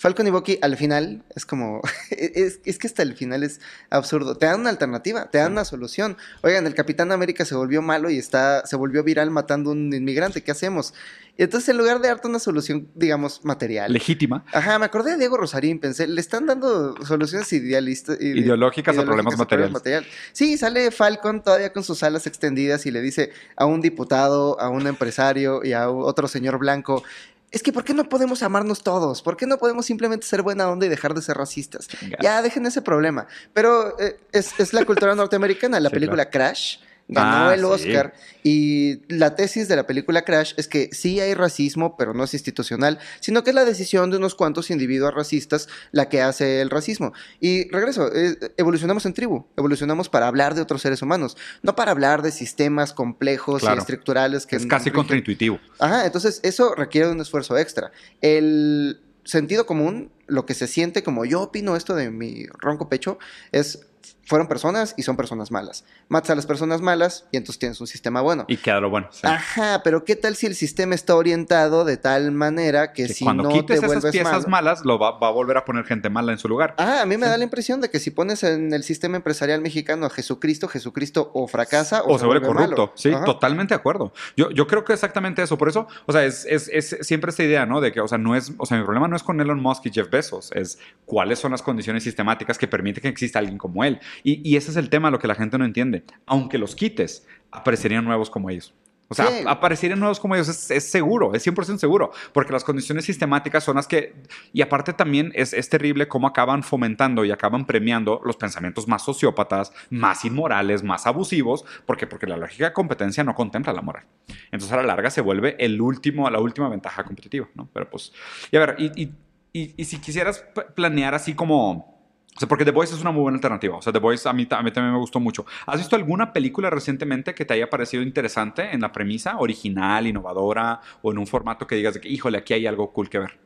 Falcon 0.00 0.28
y 0.28 0.30
Bucky 0.30 0.58
al 0.62 0.76
final 0.76 1.24
es 1.34 1.44
como. 1.44 1.80
Es, 2.10 2.60
es 2.64 2.78
que 2.78 2.86
hasta 2.86 3.02
el 3.02 3.14
final 3.16 3.42
es 3.42 3.60
absurdo. 3.90 4.36
Te 4.36 4.46
dan 4.46 4.60
una 4.60 4.70
alternativa, 4.70 5.28
te 5.30 5.38
dan 5.38 5.52
una 5.52 5.64
solución. 5.64 6.16
Oigan, 6.42 6.66
el 6.66 6.74
Capitán 6.74 7.10
América 7.12 7.44
se 7.44 7.54
volvió 7.54 7.82
malo 7.82 8.10
y 8.10 8.18
está, 8.18 8.64
se 8.66 8.76
volvió 8.76 9.02
viral 9.04 9.30
matando 9.30 9.70
a 9.70 9.72
un 9.74 9.92
inmigrante. 9.92 10.42
¿Qué 10.42 10.50
hacemos? 10.52 10.94
Y 11.38 11.44
entonces, 11.44 11.68
en 11.68 11.78
lugar 11.78 12.00
de 12.00 12.08
darte 12.08 12.26
una 12.26 12.40
solución, 12.40 12.88
digamos, 12.96 13.44
material. 13.44 13.92
Legítima. 13.92 14.44
Ajá, 14.52 14.76
me 14.80 14.84
acordé 14.84 15.12
de 15.12 15.18
Diego 15.18 15.36
Rosarín, 15.36 15.78
pensé, 15.78 16.08
le 16.08 16.20
están 16.20 16.46
dando 16.46 16.96
soluciones 17.06 17.50
idealistas. 17.52 18.20
ide- 18.20 18.40
Ideológicas 18.40 18.98
a 18.98 19.04
problemas 19.04 19.38
materiales. 19.38 19.72
material. 19.72 20.04
Sí, 20.32 20.58
sale 20.58 20.90
Falcon 20.90 21.40
todavía 21.44 21.72
con 21.72 21.84
sus 21.84 22.02
alas 22.02 22.26
extendidas 22.26 22.86
y 22.86 22.90
le 22.90 23.00
dice 23.00 23.30
a 23.56 23.66
un 23.66 23.80
diputado, 23.80 24.60
a 24.60 24.68
un 24.68 24.88
empresario 24.88 25.64
y 25.64 25.72
a 25.74 25.88
otro 25.90 26.26
señor 26.26 26.58
blanco, 26.58 27.04
es 27.52 27.62
que 27.62 27.72
¿por 27.72 27.84
qué 27.84 27.94
no 27.94 28.08
podemos 28.08 28.42
amarnos 28.42 28.82
todos? 28.82 29.22
¿Por 29.22 29.36
qué 29.36 29.46
no 29.46 29.58
podemos 29.58 29.86
simplemente 29.86 30.26
ser 30.26 30.42
buena 30.42 30.68
onda 30.68 30.86
y 30.86 30.88
dejar 30.88 31.14
de 31.14 31.22
ser 31.22 31.36
racistas? 31.38 31.86
Ya, 32.20 32.42
dejen 32.42 32.66
ese 32.66 32.82
problema. 32.82 33.28
Pero 33.54 33.96
eh, 34.00 34.18
es, 34.32 34.58
es 34.58 34.72
la 34.72 34.84
cultura 34.84 35.14
norteamericana. 35.14 35.78
La 35.78 35.88
Sí, 35.88 35.94
película 35.94 36.28
Crash 36.28 36.78
ganó 37.08 37.48
Ah, 37.48 37.54
el 37.54 37.60
sí. 37.60 37.66
Oscar 37.66 38.14
y 38.44 39.00
la 39.12 39.34
tesis 39.34 39.66
de 39.66 39.76
la 39.76 39.86
película 39.86 40.22
Crash 40.24 40.52
es 40.56 40.68
que 40.68 40.90
sí 40.92 41.20
hay 41.20 41.34
racismo, 41.34 41.96
pero 41.96 42.14
no 42.14 42.24
es 42.24 42.34
institucional, 42.34 42.98
sino 43.20 43.42
que 43.42 43.50
es 43.50 43.54
la 43.54 43.64
decisión 43.64 44.10
de 44.10 44.18
unos 44.18 44.34
cuantos 44.34 44.70
individuos 44.70 45.14
racistas 45.14 45.68
la 45.90 46.08
que 46.08 46.20
hace 46.22 46.60
el 46.60 46.70
racismo. 46.70 47.12
Y 47.40 47.68
regreso, 47.70 48.10
eh, 48.14 48.36
evolucionamos 48.56 49.06
en 49.06 49.14
tribu, 49.14 49.46
evolucionamos 49.56 50.08
para 50.08 50.26
hablar 50.28 50.54
de 50.54 50.60
otros 50.60 50.82
seres 50.82 51.02
humanos, 51.02 51.36
no 51.62 51.74
para 51.74 51.90
hablar 51.92 52.22
de 52.22 52.30
sistemas 52.30 52.92
complejos 52.92 53.60
Claro. 53.62 53.76
y 53.76 53.78
estructurales 53.80 54.46
que 54.46 54.56
Es 54.56 54.66
casi 54.66 54.90
contraintuitivo. 54.90 55.58
Ajá, 55.78 56.04
entonces 56.06 56.40
eso 56.42 56.74
requiere 56.74 57.08
un 57.10 57.20
esfuerzo 57.20 57.56
extra. 57.58 57.90
El 58.20 59.00
sentido 59.24 59.66
común, 59.66 60.10
lo 60.26 60.46
que 60.46 60.54
se 60.54 60.66
siente 60.66 61.02
como 61.02 61.24
yo 61.24 61.40
opino 61.42 61.76
esto 61.76 61.94
de 61.94 62.10
mi 62.10 62.46
ronco 62.58 62.88
pecho, 62.88 63.18
es 63.52 63.86
fueron 64.24 64.46
personas 64.48 64.94
y 64.96 65.02
son 65.02 65.16
personas 65.16 65.50
malas. 65.50 65.84
Matas 66.08 66.30
a 66.30 66.34
las 66.34 66.46
personas 66.46 66.80
malas 66.80 67.26
y 67.32 67.36
entonces 67.38 67.58
tienes 67.58 67.80
un 67.80 67.86
sistema 67.86 68.20
bueno. 68.20 68.44
Y 68.48 68.56
queda 68.58 68.80
lo 68.80 68.90
bueno. 68.90 69.08
sí. 69.10 69.20
Ajá, 69.26 69.80
pero 69.82 70.04
¿qué 70.04 70.16
tal 70.16 70.36
si 70.36 70.46
el 70.46 70.54
sistema 70.54 70.94
está 70.94 71.14
orientado 71.16 71.84
de 71.84 71.96
tal 71.96 72.30
manera 72.32 72.92
que, 72.92 73.06
Que 73.06 73.14
si 73.14 73.24
cuando 73.24 73.44
no 73.44 73.48
quites 73.50 73.80
te 73.80 73.86
esas 73.86 74.10
piezas 74.12 74.32
malo- 74.32 74.48
malas, 74.48 74.84
lo 74.84 74.98
va, 74.98 75.18
va 75.18 75.28
a 75.28 75.30
volver 75.30 75.56
a 75.56 75.64
poner 75.64 75.84
gente 75.84 76.10
mala 76.10 76.32
en 76.32 76.38
su 76.38 76.48
lugar. 76.48 76.74
Ah, 76.78 77.00
a 77.02 77.06
mí 77.06 77.16
me 77.16 77.26
Sí. 77.26 77.30
da 77.30 77.38
la 77.38 77.44
impresión 77.44 77.80
de 77.80 77.90
que 77.90 77.98
si 78.00 78.10
pones 78.10 78.42
en 78.42 78.72
el 78.72 78.82
sistema 78.84 79.16
empresarial 79.16 79.60
mexicano 79.60 80.06
a 80.06 80.10
Jesucristo, 80.10 80.68
Jesucristo 80.68 81.30
o 81.34 81.46
fracasa 81.48 82.02
o, 82.02 82.14
o 82.14 82.18
se 82.18 82.26
vuelve 82.26 82.46
corrupto. 82.46 82.70
malo. 82.70 82.92
Sí, 82.96 83.12
Ajá. 83.12 83.24
totalmente 83.24 83.74
de 83.74 83.78
acuerdo. 83.80 84.12
Yo, 84.36 84.50
yo 84.50 84.66
creo 84.66 84.84
que 84.84 84.92
exactamente 84.92 85.42
eso. 85.42 85.56
Por 85.58 85.68
eso, 85.68 85.86
o 86.06 86.12
sea, 86.12 86.24
es, 86.24 86.44
es- 86.48 86.68
es 86.72 86.98
siempre 87.06 87.30
esta 87.30 87.42
idea, 87.42 87.66
¿no? 87.66 87.80
De 87.80 87.92
que, 87.92 88.00
o 88.00 88.08
sea, 88.08 88.18
no 88.18 88.36
es, 88.36 88.52
o 88.58 88.66
sea, 88.66 88.76
mi 88.78 88.84
problema 88.84 89.08
no 89.08 89.16
es 89.16 89.22
con 89.22 89.40
Elon 89.40 89.60
Musk 89.60 89.86
y 89.86 89.90
Jeff 89.90 90.10
Bezos, 90.10 90.50
es 90.52 90.78
cuáles 91.06 91.38
son 91.38 91.52
las 91.52 91.62
condiciones 91.62 92.02
sistemáticas 92.04 92.58
que 92.58 92.68
permiten 92.68 93.02
que 93.02 93.08
exista 93.08 93.38
alguien 93.38 93.58
como 93.58 93.84
él. 93.84 93.97
Y, 94.22 94.48
y 94.48 94.56
ese 94.56 94.70
es 94.70 94.76
el 94.76 94.88
tema, 94.90 95.10
lo 95.10 95.18
que 95.18 95.26
la 95.28 95.34
gente 95.34 95.58
no 95.58 95.64
entiende. 95.64 96.04
Aunque 96.26 96.58
los 96.58 96.74
quites, 96.74 97.26
aparecerían 97.50 98.04
nuevos 98.04 98.30
como 98.30 98.50
ellos. 98.50 98.74
O 99.10 99.14
sea, 99.14 99.24
Sí. 99.28 99.42
aparecerían 99.46 99.98
nuevos 99.98 100.20
como 100.20 100.34
ellos, 100.34 100.48
es, 100.48 100.70
es 100.70 100.90
seguro, 100.90 101.32
es 101.32 101.42
100% 101.42 101.78
seguro, 101.78 102.12
porque 102.34 102.52
las 102.52 102.62
condiciones 102.62 103.06
sistemáticas 103.06 103.64
son 103.64 103.76
las 103.76 103.86
que, 103.88 104.14
y 104.52 104.60
aparte 104.60 104.92
también 104.92 105.32
es, 105.34 105.54
es 105.54 105.70
terrible 105.70 106.08
cómo 106.08 106.26
acaban 106.26 106.62
fomentando 106.62 107.24
y 107.24 107.30
acaban 107.30 107.64
premiando 107.66 108.20
los 108.26 108.36
pensamientos 108.36 108.86
más 108.86 109.02
sociópatas, 109.06 109.72
más 109.88 110.26
inmorales, 110.26 110.82
más 110.82 111.06
abusivos, 111.06 111.64
porque, 111.86 112.06
porque 112.06 112.26
la 112.26 112.36
lógica 112.36 112.66
de 112.66 112.72
competencia 112.74 113.24
no 113.24 113.34
contempla 113.34 113.72
la 113.72 113.80
moral. 113.80 114.04
Entonces 114.52 114.72
a 114.72 114.76
la 114.76 114.82
larga 114.82 115.08
se 115.08 115.22
vuelve 115.22 115.56
el 115.58 115.80
último, 115.80 116.28
la 116.28 116.40
última 116.40 116.68
ventaja 116.68 117.02
competitiva, 117.02 117.48
¿no? 117.54 117.66
Pero 117.72 117.88
pues, 117.88 118.12
y 118.50 118.58
a 118.58 118.60
ver, 118.60 118.74
y, 118.78 118.92
y, 119.04 119.12
y- 119.54 119.74
y 119.74 119.84
si 119.86 119.98
quisieras 120.00 120.44
planear 120.74 121.14
así 121.14 121.32
como... 121.32 121.97
O 122.38 122.40
sea, 122.40 122.48
porque 122.48 122.64
The 122.64 122.70
Voice 122.70 122.94
es 122.94 123.00
una 123.00 123.10
muy 123.10 123.22
buena 123.22 123.34
alternativa. 123.36 123.76
O 123.76 123.82
sea, 123.82 123.92
The 123.92 123.98
Voice 123.98 124.28
a 124.28 124.32
mí, 124.32 124.46
ta- 124.46 124.58
a 124.60 124.62
mí 124.62 124.70
también 124.70 124.92
me 124.92 124.98
gustó 125.00 125.18
mucho. 125.18 125.44
¿Has 125.66 125.78
visto 125.78 125.96
alguna 125.96 126.32
película 126.32 126.70
recientemente 126.70 127.34
que 127.34 127.44
te 127.44 127.54
haya 127.54 127.68
parecido 127.68 128.00
interesante 128.00 128.70
en 128.72 128.80
la 128.80 128.92
premisa, 128.92 129.38
original, 129.38 130.06
innovadora, 130.06 130.80
o 131.02 131.10
en 131.10 131.18
un 131.18 131.26
formato 131.26 131.66
que 131.66 131.74
digas 131.74 131.94
de 131.94 132.00
que, 132.00 132.08
híjole, 132.08 132.38
aquí 132.38 132.54
hay 132.54 132.68
algo 132.68 132.92
cool 132.92 133.10
que 133.10 133.18
ver? 133.18 133.38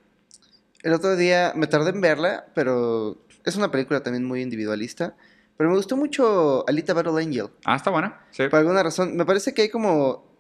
El 0.83 0.93
otro 0.93 1.17
día 1.17 1.55
me 1.57 1.67
tardé 1.69 1.89
en 1.91 2.03
verla, 2.03 2.45
pero 2.55 3.17
es 3.45 3.57
una 3.57 3.71
película 3.71 4.03
también 4.03 4.25
muy 4.27 4.43
individualista. 4.43 5.17
Pero 5.57 5.71
me 5.71 5.77
gustó 5.77 5.97
mucho 5.97 6.69
Alita 6.69 6.93
Battle 6.93 7.19
Angel. 7.23 7.47
Ah, 7.65 7.77
está 7.77 7.91
buena. 7.91 8.21
Sí. 8.31 8.49
Por 8.49 8.59
alguna 8.59 8.83
razón, 8.83 9.17
me 9.17 9.25
parece 9.25 9.55
que 9.55 9.63
hay 9.63 9.69
como... 9.71 10.31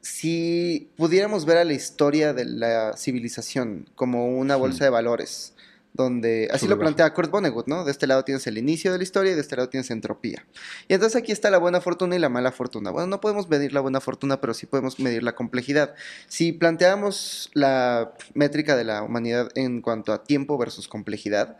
Si 0.00 0.90
pudiéramos 0.96 1.44
ver 1.44 1.58
a 1.58 1.64
la 1.64 1.72
historia 1.74 2.32
de 2.32 2.44
la 2.44 2.96
civilización 2.96 3.90
como 3.94 4.38
una 4.38 4.56
bolsa 4.56 4.84
de 4.84 4.90
valores, 4.90 5.54
donde 5.98 6.48
así 6.52 6.68
lo 6.68 6.78
plantea 6.78 7.12
Kurt 7.12 7.28
Vonnegut, 7.30 7.66
¿no? 7.66 7.84
De 7.84 7.90
este 7.90 8.06
lado 8.06 8.24
tienes 8.24 8.46
el 8.46 8.56
inicio 8.56 8.92
de 8.92 8.98
la 8.98 9.04
historia 9.04 9.32
y 9.32 9.34
de 9.34 9.40
este 9.40 9.56
lado 9.56 9.68
tienes 9.68 9.90
entropía. 9.90 10.46
Y 10.86 10.94
entonces 10.94 11.20
aquí 11.20 11.32
está 11.32 11.50
la 11.50 11.58
buena 11.58 11.80
fortuna 11.80 12.14
y 12.14 12.20
la 12.20 12.28
mala 12.28 12.52
fortuna. 12.52 12.90
Bueno, 12.92 13.08
no 13.08 13.20
podemos 13.20 13.48
medir 13.48 13.72
la 13.72 13.80
buena 13.80 14.00
fortuna, 14.00 14.40
pero 14.40 14.54
sí 14.54 14.66
podemos 14.66 15.00
medir 15.00 15.24
la 15.24 15.34
complejidad. 15.34 15.94
Si 16.28 16.52
planteamos 16.52 17.50
la 17.52 18.12
métrica 18.34 18.76
de 18.76 18.84
la 18.84 19.02
humanidad 19.02 19.50
en 19.56 19.82
cuanto 19.82 20.12
a 20.12 20.22
tiempo 20.22 20.56
versus 20.56 20.86
complejidad, 20.86 21.56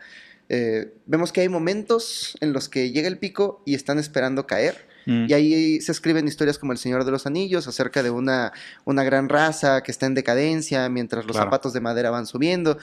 eh, 0.47 0.93
vemos 1.05 1.31
que 1.33 1.41
hay 1.41 1.49
momentos 1.49 2.37
en 2.39 2.53
los 2.53 2.69
que 2.69 2.91
llega 2.91 3.07
el 3.09 3.19
pico 3.19 3.61
y 3.65 3.75
están 3.75 3.99
esperando 3.99 4.47
caer. 4.47 4.87
Mm. 5.05 5.25
Y 5.29 5.33
ahí 5.33 5.81
se 5.81 5.91
escriben 5.91 6.27
historias 6.27 6.57
como 6.57 6.71
El 6.71 6.77
Señor 6.77 7.05
de 7.05 7.11
los 7.11 7.25
Anillos, 7.25 7.67
acerca 7.67 8.03
de 8.03 8.09
una, 8.09 8.51
una 8.85 9.03
gran 9.03 9.29
raza 9.29 9.81
que 9.81 9.91
está 9.91 10.05
en 10.05 10.13
decadencia 10.13 10.87
mientras 10.89 11.25
los 11.25 11.35
Claro. 11.35 11.47
zapatos 11.47 11.73
de 11.73 11.81
madera 11.81 12.09
van 12.09 12.25
subiendo. 12.25 12.77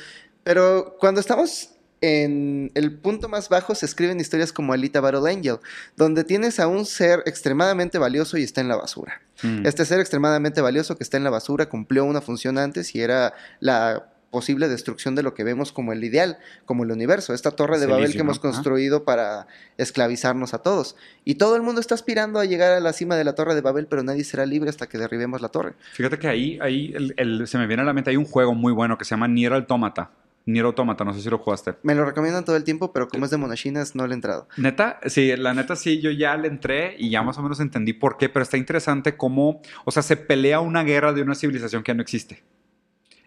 Pero 0.47 0.97
cuando 1.01 1.21
estamos 1.21 1.71
en 2.01 2.71
el 2.75 2.93
punto 2.99 3.29
más 3.29 3.49
bajo 3.49 3.75
se 3.75 3.85
escriben 3.85 4.21
historias 4.21 4.53
como 4.53 4.73
Alita 4.73 5.01
Battle 5.01 5.29
Angel, 5.29 5.57
donde 5.97 6.23
tienes 6.23 6.61
a 6.61 6.69
un 6.69 6.87
ser 6.87 7.25
extremadamente 7.27 7.99
valioso 7.99 8.39
y 8.39 8.45
está 8.45 8.61
en 8.61 8.69
la 8.69 8.77
basura. 8.77 9.21
Mm. 9.43 9.67
Este 9.67 9.85
ser 9.85 9.99
extremadamente 9.99 10.61
valioso 10.61 10.97
que 10.97 11.03
está 11.03 11.17
en 11.17 11.25
la 11.25 11.31
basura 11.31 11.69
cumplió 11.69 12.05
una 12.05 12.21
función 12.21 12.59
antes 12.59 12.95
y 12.95 13.01
era 13.01 13.35
la 13.59 14.07
posible 14.31 14.69
destrucción 14.69 15.17
de 15.17 15.25
lo 15.25 15.35
que 15.35 15.43
vemos 15.43 15.73
como 15.73 15.93
el 15.93 16.05
ideal, 16.05 16.39
como 16.65 16.85
el 16.85 16.93
universo, 16.93 17.35
esta 17.35 17.51
torre 17.53 17.79
de 17.81 17.87
Babel 17.87 18.13
que 18.13 18.19
hemos 18.21 18.39
construido 18.39 19.05
para 19.05 19.47
esclavizarnos 19.79 20.55
a 20.55 20.59
todos. 20.59 20.95
Y 21.25 21.37
todo 21.37 21.57
el 21.57 21.63
mundo 21.63 21.81
está 21.81 21.95
aspirando 21.97 22.39
a 22.39 22.45
llegar 22.45 22.73
a 22.73 22.81
la 22.81 22.93
cima 22.93 23.17
de 23.17 23.25
la 23.25 23.35
torre 23.35 23.57
de 23.57 23.63
Babel, 23.63 23.87
pero 23.87 24.05
nadie 24.05 24.23
será 24.23 24.47
libre 24.47 24.71
hasta 24.71 24.89
que 24.89 24.99
derribemos 24.99 25.41
la 25.41 25.49
torre. 25.49 25.73
Fíjate 25.95 26.19
que 26.19 26.29
ahí, 26.29 26.59
ahí 26.61 26.93
el- 26.95 27.15
el- 27.17 27.49
se 27.49 27.59
me 27.59 27.67
viene 27.67 27.83
a 27.83 27.87
la 27.87 27.93
mente, 27.95 28.11
hay 28.11 28.17
un 28.17 28.27
juego 28.27 28.55
muy 28.55 28.73
bueno 28.73 28.97
que 28.99 29.05
se 29.05 29.11
llama 29.11 29.27
Nier 29.27 29.53
Automata. 29.55 30.11
Nier 30.47 30.65
Automata, 30.65 31.05
no 31.05 31.13
sé 31.13 31.21
si 31.21 31.29
lo 31.29 31.39
jugaste. 31.39 31.75
Me 31.83 31.95
lo 31.95 32.05
recomiendan 32.05 32.45
todo 32.45 32.57
el 32.57 32.65
tiempo, 32.65 32.93
pero 32.93 33.09
como 33.09 33.25
es 33.25 33.31
de 33.31 33.37
monachinas, 33.37 33.97
no 33.97 34.07
le 34.07 34.13
he 34.13 34.15
entrado. 34.15 34.49
Neta, 34.57 35.01
sí, 35.07 35.37
la 35.37 35.53
neta 35.55 35.75
sí, 35.75 36.01
yo 36.01 36.11
ya 36.11 36.37
le 36.37 36.49
entré 36.49 36.95
y 36.99 37.11
ya 37.11 37.23
más 37.23 37.37
o 37.39 37.43
menos 37.43 37.59
entendí 37.59 37.93
por 37.93 38.17
qué, 38.17 38.29
pero 38.29 38.45
está 38.45 38.57
interesante 38.57 39.17
cómo, 39.17 39.61
o 39.85 39.91
sea, 39.91 40.03
se 40.03 40.17
pelea 40.17 40.61
una 40.61 40.85
guerra 40.85 41.13
de 41.13 41.23
una 41.23 41.35
civilización 41.35 41.83
que 41.83 41.95
no 41.95 42.03
existe. 42.03 42.45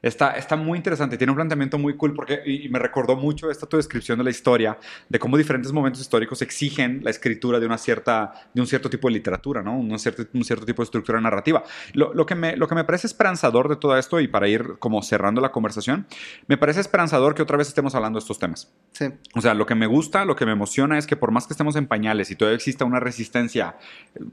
Está, 0.02 0.32
está 0.32 0.56
muy 0.56 0.78
interesante, 0.78 1.18
tiene 1.18 1.32
un 1.32 1.36
planteamiento 1.36 1.78
muy 1.78 1.96
cool 1.98 2.14
porque, 2.14 2.42
y, 2.46 2.66
y 2.66 2.70
me 2.70 2.80
recordó 2.80 3.16
mucho 3.16 3.52
esta 3.52 3.66
tu 3.68 3.78
descripción 3.78 4.18
de 4.18 4.24
la 4.24 4.30
historia, 4.30 4.78
de 5.10 5.20
cómo 5.20 5.38
diferentes 5.38 5.72
momentos 5.72 6.02
históricos 6.02 6.42
exigen 6.42 7.02
la 7.04 7.10
escritura 7.10 7.60
de, 7.60 7.66
una 7.66 7.78
cierta, 7.78 8.32
de 8.54 8.62
un 8.62 8.68
cierto 8.68 8.90
tipo 8.90 9.08
de 9.08 9.14
literatura, 9.16 9.62
¿no? 9.62 9.78
Un 9.78 9.98
cierto, 10.00 10.24
un 10.34 10.44
cierto 10.44 10.66
tipo 10.66 10.82
de 10.82 10.86
estructura 10.86 11.20
narrativa. 11.20 11.64
Lo, 11.94 12.14
lo 12.14 12.26
que 12.26 12.36
me, 12.36 12.56
lo 12.56 12.68
que 12.68 12.76
me 12.76 12.84
parece 12.84 13.08
esperanzador 13.08 13.68
de 13.70 13.76
todo 13.76 13.98
esto, 13.98 14.20
y 14.20 14.28
para 14.28 14.48
ir 14.48 14.76
como 14.80 15.02
cerrando 15.04 15.42
la 15.42 15.52
conversación, 15.52 16.08
me 16.48 16.58
parece 16.58 16.80
esperanzador 16.82 17.36
que 17.36 17.42
otra 17.42 17.58
vez 17.58 17.68
estemos 17.68 17.96
hablando 17.96 18.20
de 18.20 18.22
estos 18.24 18.40
temas. 18.40 18.72
Sí. 18.94 19.06
O 19.36 19.42
sea, 19.42 19.54
lo 19.54 19.66
que 19.66 19.76
me 19.76 19.88
gusta, 19.88 20.26
lo 20.26 20.36
que 20.36 20.46
me 20.46 20.52
emociona 20.54 20.98
es 20.98 21.08
que 21.08 21.16
por 21.16 21.32
más 21.32 21.46
que 21.48 21.54
estemos 21.54 21.76
en 21.76 21.88
pañales 21.88 22.32
y 22.32 22.36
todavía 22.36 22.56
exista 22.56 22.86
una 22.86 23.00
resistencia 23.00 23.76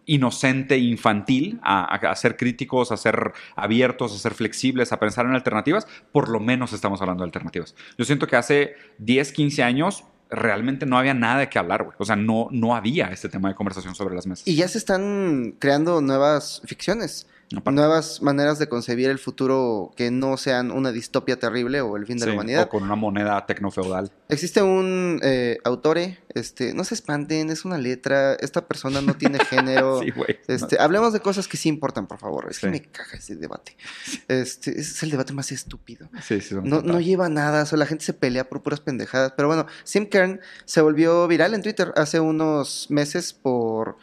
inocente 0.05 0.79
infantil 0.79 1.59
a, 1.63 1.85
a- 1.95 2.11
a 2.11 2.17
ser 2.17 2.37
críticos, 2.37 2.93
a 2.93 2.97
ser 2.97 3.33
abiertos, 3.55 4.15
a 4.15 4.19
ser 4.19 4.35
flexibles, 4.35 4.93
a 4.93 4.99
pensar 4.99 5.27
en 5.27 5.33
alternativas, 5.35 5.56
por 6.13 6.29
lo 6.29 6.41
menos 6.41 6.73
estamos 6.73 7.01
hablando 7.01 7.23
de 7.23 7.29
alternativas. 7.29 7.75
Yo 7.99 8.05
siento 8.05 8.27
que 8.27 8.37
hace 8.37 8.75
10, 8.99 9.33
15 9.33 9.63
años 9.63 10.05
realmente 10.31 10.87
no 10.87 10.99
había 10.99 11.15
nada 11.15 11.41
de 11.41 11.49
qué 11.49 11.59
hablar, 11.59 11.85
güey. 11.85 11.97
O 11.99 12.05
sea, 12.05 12.17
no, 12.17 12.49
no 12.51 12.75
había 12.75 13.07
este 13.09 13.29
tema 13.29 13.49
de 13.49 13.55
conversación 13.55 13.95
sobre 13.95 14.15
las 14.15 14.27
mesas. 14.27 14.47
Y 14.47 14.57
ya 14.57 14.69
se 14.69 14.79
están 14.79 15.57
creando 15.59 16.01
nuevas 16.01 16.63
ficciones, 16.65 17.29
Aparte. 17.55 17.77
nuevas 17.77 18.23
maneras 18.23 18.59
de 18.59 18.69
concebir 18.69 19.09
el 19.09 19.19
futuro 19.21 19.93
que 19.97 20.11
no 20.11 20.37
sean 20.37 20.73
una 20.73 20.91
distopia 20.91 21.39
terrible 21.39 21.81
o 21.81 21.97
el 21.97 22.05
fin 22.05 22.17
de 22.17 22.25
Sí, 22.25 22.29
la 22.31 22.35
humanidad. 22.35 22.63
o 22.65 22.69
con 22.69 22.83
una 22.83 22.97
moneda 22.97 23.47
tecnofeudal. 23.47 24.11
Existe 24.29 24.63
un 24.63 25.21
eh, 25.23 25.59
autore, 25.63 26.19
este, 26.35 26.75
no 26.75 26.83
se 26.83 26.95
espanten, 26.95 27.51
es 27.51 27.65
una 27.65 27.79
letra, 27.79 28.35
esta 28.35 28.67
persona 28.67 29.01
no 29.01 29.15
tiene 29.15 29.39
género. 29.45 30.01
Sí, 30.03 30.11
güey. 30.11 30.41
Este, 30.49 30.81
hablemos 30.81 31.13
de 31.13 31.21
cosas 31.21 31.47
que 31.47 31.57
sí 31.57 31.69
importan, 31.69 32.09
por 32.09 32.19
favor. 32.19 32.49
Es 32.51 32.59
que 32.59 32.69
me 32.69 32.83
caga 32.83 33.13
ese 33.17 33.37
debate. 33.37 33.77
Este, 34.27 34.81
es 34.81 35.01
el 35.05 35.11
debate 35.11 35.33
más 35.33 35.53
estúpido. 35.53 36.09
Sí, 36.23 36.41
sí, 36.41 36.49
son 36.49 36.69
No, 36.69 36.83
no 36.83 37.01
lleva 37.01 37.29
nada, 37.29 37.65
solo 37.67 37.81
la 37.81 37.87
gente 37.87 38.05
se 38.05 38.13
pelea 38.13 38.49
por 38.49 38.63
puras 38.63 38.81
pendejadas. 38.81 39.33
Pero 39.37 39.47
bueno, 39.49 39.67
Sim 39.85 40.07
Kern 40.07 40.41
se 40.65 40.81
volvió 40.81 41.29
viral 41.29 41.55
en 41.55 41.63
Twitter 41.63 41.93
hace 41.97 42.19
unos 42.19 42.87
meses 42.91 43.33
por 43.33 43.99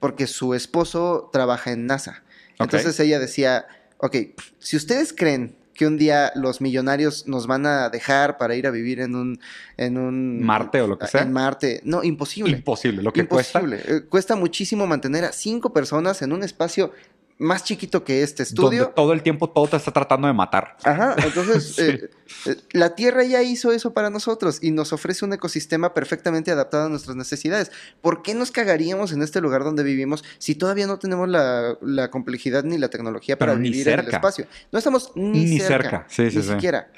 porque 0.00 0.26
su 0.26 0.54
esposo 0.54 1.28
trabaja 1.32 1.72
en 1.72 1.86
NASA. 1.86 2.22
Entonces 2.58 2.98
ella 3.00 3.18
decía, 3.18 3.66
ok, 3.98 4.16
si 4.58 4.76
ustedes 4.76 5.12
creen 5.12 5.56
que 5.74 5.86
un 5.86 5.96
día 5.96 6.32
los 6.34 6.60
millonarios 6.60 7.28
nos 7.28 7.46
van 7.46 7.64
a 7.64 7.88
dejar 7.88 8.36
para 8.36 8.56
ir 8.56 8.66
a 8.66 8.70
vivir 8.72 8.98
en 8.98 9.14
un... 9.14 9.40
En 9.76 9.96
un 9.96 10.42
Marte 10.42 10.82
o 10.82 10.88
lo 10.88 10.98
que 10.98 11.06
sea. 11.06 11.22
En 11.22 11.32
Marte. 11.32 11.80
No, 11.84 12.02
imposible. 12.02 12.50
Imposible. 12.56 13.00
Lo 13.00 13.12
que 13.12 13.28
cuesta. 13.28 13.60
Imposible. 13.60 13.96
Eh, 13.96 14.00
Cuesta 14.08 14.34
muchísimo 14.34 14.88
mantener 14.88 15.24
a 15.24 15.30
cinco 15.30 15.72
personas 15.72 16.20
en 16.22 16.32
un 16.32 16.42
espacio 16.42 16.92
más 17.38 17.62
chiquito 17.64 18.02
que 18.02 18.22
este 18.22 18.42
Donde 18.44 18.76
estudio. 18.78 18.92
todo 18.96 19.12
el 19.12 19.22
tiempo 19.22 19.48
todo 19.50 19.68
te 19.68 19.76
está 19.76 19.92
tratando 19.92 20.26
de 20.26 20.32
matar. 20.34 20.76
Ajá, 20.84 21.14
entonces 21.24 21.74
Sí. 21.76 21.82
eh, 21.82 22.10
eh, 22.46 22.56
la 22.72 22.94
Tierra 22.96 23.22
ya 23.24 23.42
hizo 23.42 23.70
eso 23.72 23.92
para 23.94 24.10
nosotros 24.10 24.58
y 24.60 24.70
nos 24.72 24.92
ofrece 24.92 25.24
un 25.24 25.32
ecosistema 25.32 25.94
perfectamente 25.94 26.50
adaptado 26.50 26.86
a 26.86 26.88
nuestras 26.88 27.16
necesidades. 27.16 27.70
¿Por 28.02 28.22
qué 28.22 28.34
nos 28.34 28.50
cagaríamos 28.50 29.12
en 29.12 29.22
este 29.22 29.40
lugar 29.40 29.62
donde 29.64 29.82
vivimos 29.84 30.24
si 30.38 30.56
todavía 30.56 30.86
no 30.88 30.98
tenemos 30.98 31.28
la, 31.28 31.78
la 31.80 32.10
complejidad 32.10 32.64
ni 32.64 32.76
la 32.76 32.88
tecnología 32.90 33.38
para 33.38 33.52
Pero 33.52 33.62
vivir 33.62 33.88
en 33.88 34.00
el 34.00 34.08
espacio? 34.08 34.46
No 34.72 34.78
estamos 34.78 35.12
ni, 35.14 35.44
Ni 35.44 35.60
cerca. 35.60 35.82
cerca. 35.90 36.06
Sí, 36.08 36.30
sí, 36.30 36.36
ni 36.38 36.42
sí. 36.42 36.48
siquiera. 36.50 36.90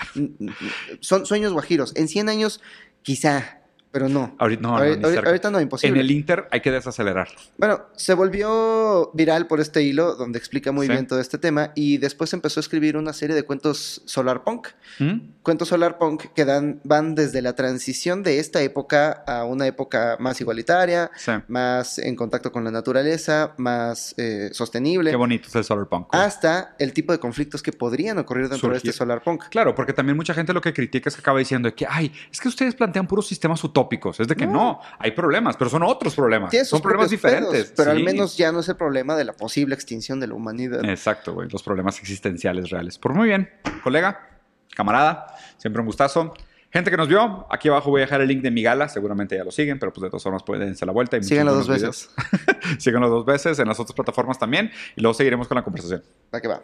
Son 1.01 1.27
sueños 1.27 1.53
guajiros. 1.53 1.93
En 1.97 2.09
100 2.09 2.29
años, 2.29 2.61
quizá, 3.03 3.60
pero 3.93 4.09
no. 4.09 4.35
Ahorita 4.39 4.63
no, 4.63 4.69
no, 4.79 5.09
ahorita 5.27 5.51
no, 5.51 5.59
En 5.59 5.63
imposible. 5.65 6.01
el 6.01 6.11
Inter 6.11 6.47
hay 6.51 6.61
que 6.61 6.71
desacelerar. 6.71 7.29
Bueno, 7.59 7.87
se 7.97 8.15
volvió 8.15 9.11
viral 9.15 9.47
por 9.47 9.61
este 9.61 9.83
hilo 9.83 10.15
donde 10.15 10.39
explica 10.39 10.73
muy 10.73 10.87
Sí. 10.87 10.93
bien 10.93 11.07
todo 11.07 11.21
este 11.21 11.39
tema 11.39 11.73
y 11.75 11.99
después 11.99 12.33
empezó 12.33 12.61
a 12.61 12.63
escribir 12.63 12.97
una 12.97 13.13
serie 13.13 13.35
de 13.37 13.43
cuentos 13.43 14.03
solar 14.07 14.45
punk. 14.45 14.69
¿Mm? 14.99 15.19
Cuentos 15.43 15.69
solar 15.69 15.99
punk 15.99 16.27
que 16.35 16.45
dan, 16.45 16.81
van 16.85 17.15
desde 17.15 17.43
la 17.43 17.55
transición 17.55 18.23
de 18.23 18.39
esta 18.39 18.63
época 18.63 19.25
a 19.27 19.45
una 19.45 19.67
época 19.67 20.17
más 20.21 20.41
igualitaria, 20.41 21.11
Sí. 21.17 21.33
más 21.49 21.99
en 21.99 22.15
contacto 22.17 22.53
con 22.53 22.65
la 22.65 22.71
naturaleza, 22.71 23.55
más 23.57 24.15
eh, 24.19 24.51
sostenible, 24.53 25.11
Qué 25.11 25.17
bonito 25.17 25.49
es 25.49 25.55
el 25.57 25.65
solar 25.65 25.89
punk. 25.89 26.09
hasta 26.13 26.75
el 26.79 26.93
tipo 26.93 27.13
de 27.13 27.19
conflictos 27.19 27.63
que 27.63 27.73
podrían 27.73 28.19
ocurrir 28.19 28.49
dentro 28.49 28.69
de 28.69 28.75
Surgir. 28.77 28.91
este 28.91 28.99
solar 28.99 29.23
punk. 29.23 29.45
Claro, 29.51 29.75
porque 29.75 29.93
también 29.93 30.17
mucha 30.17 30.35
gente 30.35 30.53
lo 30.53 30.61
que 30.61 30.73
critica 30.73 31.09
es 31.09 31.17
que 31.17 31.21
acaba 31.21 31.39
diciendo 31.39 31.69
de 31.69 31.75
que, 31.75 31.87
ay, 31.89 32.13
es 32.31 32.41
que 32.41 32.49
ustedes 32.49 32.75
plantean 32.75 33.07
puros 33.07 33.27
sistemas 33.27 33.63
utópicos. 33.65 33.80
Es 34.19 34.29
de 34.29 34.37
que 34.37 34.47
no, 34.47 34.53
No. 34.53 34.81
hay 34.99 35.13
problemas, 35.13 35.57
pero 35.57 35.71
son 35.71 35.83
otros 35.83 36.15
problemas. 36.15 36.53
Son 36.67 36.81
problemas 36.83 37.11
diferentes. 37.11 37.51
pedos, 37.51 37.73
pero 37.77 37.91
al 37.93 38.03
menos 38.03 38.37
ya 38.37 38.53
no 38.53 38.61
es 38.61 38.69
el 38.69 38.77
problema 38.77 39.17
de 39.17 39.25
la 39.25 39.33
posible 39.33 39.75
extinción 39.75 40.21
de 40.21 40.27
la 40.27 40.35
humanidad. 40.35 40.85
Exacto, 40.85 41.35
güey, 41.35 41.49
los 41.49 41.63
problemas 41.63 41.99
existenciales 42.01 42.71
reales. 42.71 42.99
Por 42.99 43.15
muy 43.15 43.29
bien, 43.29 43.51
colega, 43.83 44.29
camarada, 44.75 45.27
siempre 45.57 45.81
un 45.81 45.87
gustazo. 45.87 46.35
Gente 46.73 46.89
que 46.91 46.97
nos 46.97 47.09
vio, 47.09 47.47
aquí 47.51 47.69
abajo 47.69 47.91
voy 47.91 48.01
a 48.01 48.05
dejar 48.05 48.21
el 48.21 48.29
link 48.29 48.43
de 48.43 48.51
mi 48.53 48.63
gala, 48.63 48.89
seguramente 48.89 49.37
ya 49.37 49.43
lo 49.43 49.51
siguen, 49.51 49.81
pero 49.81 49.93
pues 49.93 50.03
de 50.03 50.09
todas 50.11 50.23
formas 50.23 50.45
pueden 50.45 50.69
darse 50.69 50.87
la 50.87 50.93
vuelta. 50.93 51.17
Muchos 51.17 51.29
Síganlo 51.29 51.53
dos 51.53 51.67
veces. 51.67 52.11
Síganlo 52.79 53.09
dos 53.09 53.25
veces 53.25 53.59
en 53.59 53.67
las 53.67 53.81
otras 53.81 53.95
plataformas 53.95 54.39
también 54.39 54.71
y 54.95 55.01
luego 55.01 55.15
seguiremos 55.15 55.49
con 55.49 55.57
la 55.57 55.65
conversación. 55.65 56.05
Va 56.33 56.41
que 56.41 56.47
va. 56.47 56.63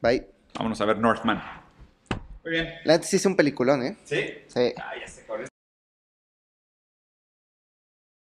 Bye. 0.00 0.26
Vámonos 0.54 0.80
a 0.80 0.84
ver 0.86 0.98
Northman. 0.98 1.42
Muy 2.42 2.52
bien. 2.52 2.68
La 2.84 2.94
neta 2.94 3.06
sí 3.06 3.16
es 3.16 3.26
un 3.26 3.36
peliculón, 3.36 3.82
¿eh? 3.82 3.96
¿Sí? 4.04 4.20
Sí. 4.48 4.72
Ah, 4.78 4.92
ya 4.98 5.06
sé 5.08 5.24
cuál 5.26 5.42
es. 5.42 5.48